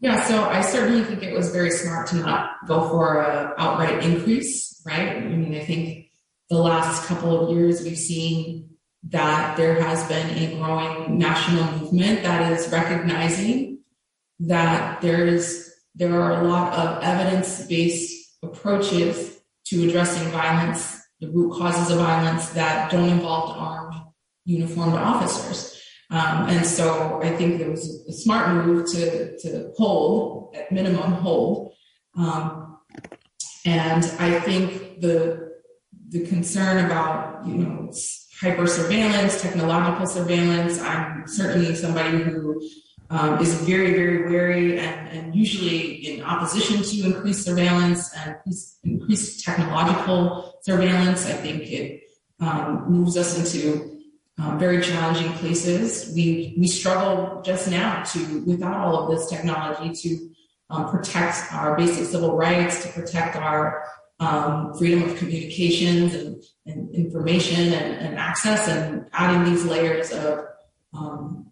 Yeah, 0.02 0.24
so 0.24 0.44
I 0.44 0.62
certainly 0.62 1.04
think 1.04 1.24
it 1.24 1.34
was 1.34 1.52
very 1.52 1.72
smart 1.72 2.08
to 2.08 2.16
not 2.16 2.66
go 2.68 2.88
for 2.88 3.22
an 3.22 3.54
outright 3.58 4.04
increase, 4.04 4.82
right? 4.86 5.18
I 5.18 5.20
mean, 5.20 5.54
I 5.56 5.66
think 5.66 6.12
the 6.50 6.58
last 6.58 7.06
couple 7.06 7.50
of 7.50 7.56
years 7.56 7.84
we've 7.84 7.98
seen 7.98 8.70
that 9.10 9.58
there 9.58 9.82
has 9.82 10.08
been 10.08 10.30
a 10.38 10.56
growing 10.56 11.18
national 11.18 11.80
movement 11.80 12.24
that 12.24 12.52
is 12.54 12.70
recognizing 12.70 13.80
that 14.40 15.02
there 15.02 15.26
is 15.26 15.74
there 15.96 16.22
are 16.22 16.42
a 16.42 16.48
lot 16.48 16.74
of 16.74 17.04
evidence-based 17.04 18.38
approaches 18.42 19.38
to 19.66 19.88
addressing 19.88 20.30
violence 20.32 21.00
the 21.20 21.28
root 21.28 21.58
causes 21.58 21.92
of 21.92 21.98
violence 21.98 22.50
that 22.50 22.90
don't 22.92 23.10
involve 23.10 23.58
armed 23.58 23.96
uniformed 24.46 24.94
officers. 24.94 25.79
Um, 26.12 26.50
and 26.50 26.66
so 26.66 27.22
I 27.22 27.30
think 27.36 27.62
it 27.62 27.70
was 27.70 28.06
a 28.08 28.14
smart 28.14 28.66
move 28.66 28.90
to, 28.92 29.38
to 29.40 29.72
hold, 29.78 30.56
at 30.56 30.72
minimum, 30.72 31.14
hold. 31.14 31.74
Um, 32.18 32.80
and 33.66 34.04
I 34.20 34.40
think 34.40 35.02
the 35.02 35.50
the 36.10 36.26
concern 36.26 36.86
about 36.86 37.46
you 37.46 37.56
know 37.56 37.92
hyper 38.42 38.66
surveillance, 38.66 39.42
technological 39.42 40.08
surveillance. 40.08 40.80
I'm 40.82 41.28
certainly 41.28 41.76
somebody 41.76 42.24
who 42.24 42.62
um, 43.10 43.40
is 43.40 43.54
very, 43.62 43.94
very 43.94 44.30
wary 44.30 44.80
and, 44.80 45.10
and, 45.10 45.36
usually 45.36 45.96
in 46.08 46.22
opposition 46.22 46.84
to 46.84 47.08
increased 47.08 47.44
surveillance 47.44 48.14
and 48.16 48.36
increased, 48.84 49.44
technological 49.44 50.60
surveillance. 50.62 51.26
I 51.26 51.34
think 51.34 51.64
it 51.64 52.04
um, 52.40 52.86
moves 52.88 53.18
us 53.18 53.38
into 53.38 53.89
um, 54.40 54.58
very 54.58 54.82
challenging 54.82 55.32
places. 55.34 56.14
We 56.16 56.56
we 56.58 56.68
struggle 56.68 57.42
just 57.42 57.70
now 57.70 58.04
to, 58.04 58.44
without 58.46 58.76
all 58.76 59.04
of 59.04 59.12
this 59.12 59.30
technology, 59.30 59.94
to 59.94 60.30
um, 60.70 60.90
protect 60.90 61.52
our 61.52 61.76
basic 61.76 62.06
civil 62.06 62.36
rights, 62.36 62.84
to 62.84 62.90
protect 62.90 63.36
our 63.36 63.84
um, 64.20 64.74
freedom 64.78 65.04
of 65.04 65.18
communications 65.18 66.14
and, 66.14 66.44
and 66.66 66.94
information 66.94 67.74
and, 67.74 67.96
and, 67.96 68.18
access, 68.18 68.68
and 68.68 69.06
adding 69.14 69.52
these 69.52 69.66
layers 69.66 70.12
of 70.12 70.46
um, 70.94 71.48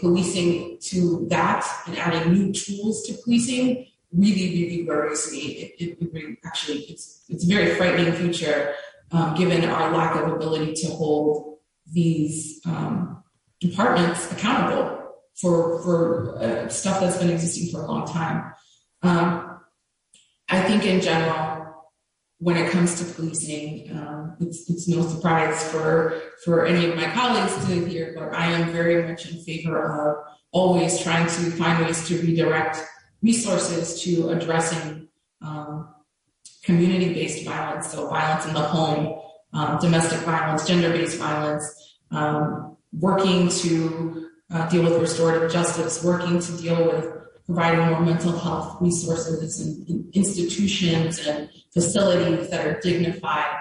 policing 0.00 0.78
to 0.80 1.26
that 1.28 1.66
and 1.86 1.98
adding 1.98 2.32
new 2.32 2.52
tools 2.52 3.06
to 3.06 3.14
policing 3.24 3.86
really, 4.12 4.64
really 4.64 4.84
worries 4.86 5.30
me. 5.30 5.38
It, 5.38 5.98
it, 6.00 6.14
it 6.14 6.38
actually, 6.44 6.78
it's, 6.84 7.24
it's 7.28 7.44
a 7.44 7.48
very 7.48 7.74
frightening 7.74 8.12
future 8.14 8.74
um, 9.12 9.34
given 9.34 9.64
our 9.64 9.92
lack 9.92 10.16
of 10.16 10.32
ability 10.32 10.72
to 10.74 10.88
hold 10.88 11.55
these 11.92 12.60
um, 12.66 13.22
departments 13.60 14.30
accountable 14.32 15.14
for, 15.40 15.82
for 15.82 16.38
uh, 16.38 16.68
stuff 16.68 17.00
that's 17.00 17.18
been 17.18 17.30
existing 17.30 17.70
for 17.70 17.84
a 17.84 17.86
long 17.86 18.06
time. 18.06 18.52
Um, 19.02 19.60
I 20.48 20.62
think 20.62 20.84
in 20.86 21.00
general, 21.00 21.56
when 22.38 22.56
it 22.56 22.70
comes 22.70 22.98
to 22.98 23.14
policing, 23.14 23.90
um, 23.92 24.36
it's, 24.40 24.68
it's 24.68 24.88
no 24.88 25.02
surprise 25.02 25.66
for 25.70 26.20
for 26.44 26.66
any 26.66 26.90
of 26.90 26.96
my 26.96 27.10
colleagues 27.10 27.54
to 27.66 27.86
hear, 27.86 28.14
but 28.16 28.34
I 28.34 28.46
am 28.46 28.72
very 28.72 29.08
much 29.08 29.30
in 29.30 29.42
favor 29.42 29.82
of 29.82 30.36
always 30.52 31.00
trying 31.02 31.26
to 31.26 31.50
find 31.52 31.84
ways 31.84 32.06
to 32.08 32.18
redirect 32.20 32.78
resources 33.22 34.02
to 34.02 34.30
addressing 34.30 35.08
um, 35.40 35.88
community-based 36.62 37.44
violence, 37.44 37.90
so 37.90 38.08
violence 38.08 38.46
in 38.46 38.54
the 38.54 38.60
home, 38.60 39.20
um, 39.56 39.78
domestic 39.80 40.20
violence, 40.20 40.66
gender-based 40.66 41.18
violence, 41.18 41.98
um, 42.10 42.76
working 42.92 43.48
to 43.48 44.28
uh, 44.52 44.68
deal 44.68 44.84
with 44.84 45.00
restorative 45.00 45.50
justice, 45.50 46.04
working 46.04 46.38
to 46.38 46.52
deal 46.58 46.84
with 46.86 47.06
providing 47.46 47.86
more 47.86 48.00
mental 48.00 48.36
health 48.36 48.76
resources 48.80 49.60
and, 49.60 49.88
and 49.88 50.14
institutions 50.14 51.26
and 51.26 51.48
facilities 51.72 52.50
that 52.50 52.66
are 52.66 52.78
dignified, 52.80 53.56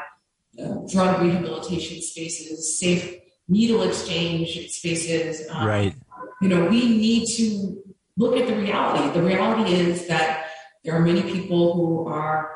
uh, 0.61 0.75
drug 0.91 1.21
rehabilitation 1.21 2.01
spaces, 2.01 2.79
safe 2.79 3.17
needle 3.47 3.83
exchange 3.83 4.69
spaces. 4.69 5.47
Um, 5.49 5.67
right. 5.67 5.95
You 6.41 6.49
know, 6.49 6.65
we 6.65 6.89
need 6.89 7.27
to 7.37 7.81
look 8.17 8.35
at 8.37 8.47
the 8.47 8.55
reality. 8.55 9.13
The 9.17 9.23
reality 9.23 9.73
is 9.73 10.07
that 10.07 10.47
there 10.83 10.95
are 10.95 11.01
many 11.01 11.23
people 11.23 11.73
who 11.73 12.07
are. 12.07 12.54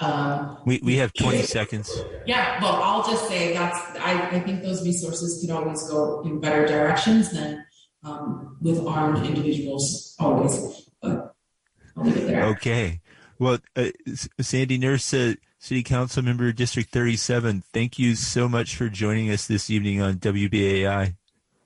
Um, 0.00 0.58
we, 0.66 0.80
we 0.82 0.96
have 0.96 1.12
20 1.12 1.42
seconds. 1.42 1.90
Yeah, 2.26 2.60
well, 2.60 2.82
I'll 2.82 3.04
just 3.04 3.28
say 3.28 3.52
that's, 3.54 3.78
I, 3.98 4.28
I 4.32 4.40
think 4.40 4.62
those 4.62 4.84
resources 4.84 5.40
could 5.40 5.54
always 5.54 5.88
go 5.88 6.22
in 6.22 6.40
better 6.40 6.66
directions 6.66 7.30
than 7.30 7.64
um, 8.02 8.56
with 8.60 8.84
armed 8.86 9.24
individuals 9.24 10.16
always. 10.18 10.88
But 11.00 11.34
I'll 11.96 12.04
leave 12.04 12.16
it 12.16 12.26
there. 12.26 12.44
Okay. 12.46 13.00
Well, 13.38 13.58
uh, 13.76 13.90
Sandy 14.40 14.78
Nurse, 14.78 15.12
uh, 15.14 15.34
City 15.58 15.82
Council 15.82 16.22
Member 16.22 16.52
District 16.52 16.90
37, 16.90 17.62
thank 17.72 17.98
you 17.98 18.14
so 18.16 18.48
much 18.48 18.76
for 18.76 18.88
joining 18.88 19.30
us 19.30 19.46
this 19.46 19.70
evening 19.70 20.00
on 20.00 20.16
WBAI. 20.16 21.14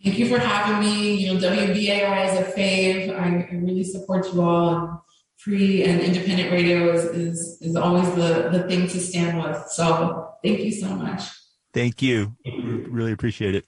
Thank 0.05 0.19
you 0.19 0.29
for 0.29 0.39
having 0.39 0.81
me. 0.81 1.15
You 1.17 1.35
know, 1.35 1.41
WBAI 1.41 2.33
is 2.33 2.49
a 2.49 2.53
fave. 2.53 3.19
I, 3.19 3.49
I 3.51 3.57
really 3.57 3.83
support 3.83 4.33
you 4.33 4.43
all. 4.43 5.05
Free 5.49 5.83
and 5.83 6.03
independent 6.03 6.53
radio 6.53 6.93
is, 6.93 7.05
is, 7.07 7.63
is 7.63 7.75
always 7.75 8.07
the, 8.11 8.51
the 8.53 8.65
thing 8.69 8.87
to 8.87 9.01
stand 9.01 9.43
with. 9.43 9.67
So 9.69 10.35
thank 10.45 10.61
you 10.61 10.71
so 10.71 10.89
much. 10.91 11.23
Thank 11.73 12.03
you. 12.03 12.37
Really 12.45 13.13
appreciate 13.13 13.55
it. 13.55 13.65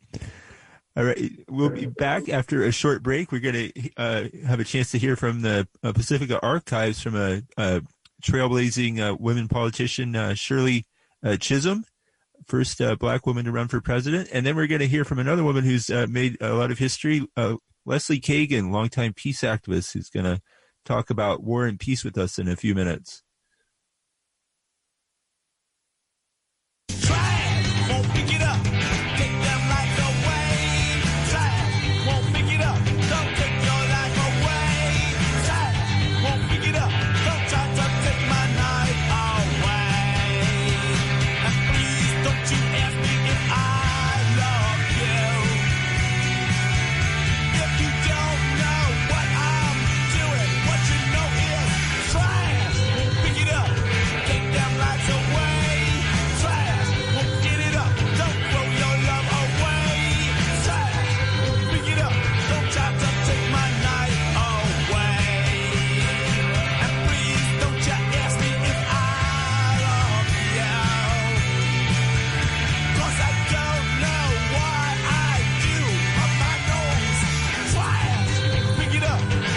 All 0.95 1.05
right, 1.05 1.19
we'll 1.49 1.71
be 1.71 1.87
back 1.87 2.29
after 2.29 2.65
a 2.65 2.71
short 2.71 3.03
break. 3.03 3.33
We're 3.33 3.41
going 3.41 3.73
to 3.73 3.91
uh, 3.97 4.25
have 4.47 4.61
a 4.61 4.65
chance 4.65 4.91
to 4.91 4.99
hear 4.99 5.17
from 5.17 5.41
the 5.41 5.67
uh, 5.83 5.95
Pacifica 5.95 6.39
Archives 6.41 7.01
from 7.01 7.17
a, 7.17 7.41
a 7.57 7.81
trailblazing 8.23 9.01
uh, 9.01 9.17
women 9.19 9.49
politician, 9.49 10.15
uh, 10.15 10.35
Shirley 10.35 10.87
uh, 11.25 11.39
Chisholm, 11.39 11.87
first 12.47 12.83
uh, 12.83 12.95
black 12.97 13.25
woman 13.25 13.47
to 13.47 13.53
run 13.53 13.69
for 13.69 13.81
president. 13.81 14.29
And 14.35 14.45
then 14.45 14.55
we're 14.55 14.67
going 14.67 14.81
to 14.81 14.87
hear 14.87 15.07
from 15.07 15.19
another 15.19 15.45
woman 15.45 15.65
who's 15.65 15.89
made 15.89 16.37
a 16.43 16.53
lot 16.53 16.71
of 16.71 16.79
history, 16.79 17.27
Leslie 17.87 18.21
Cagan, 18.21 18.71
longtime 18.71 19.15
peace 19.15 19.41
activist, 19.41 19.95
who's 19.95 20.11
going 20.11 20.27
to 20.27 20.43
talk 20.85 21.11
about 21.11 21.43
war 21.43 21.67
and 21.67 21.79
peace 21.79 22.05
with 22.05 22.19
us 22.19 22.39
in 22.39 22.49
a 22.49 22.57
few 22.57 22.75
minutes. 22.75 23.23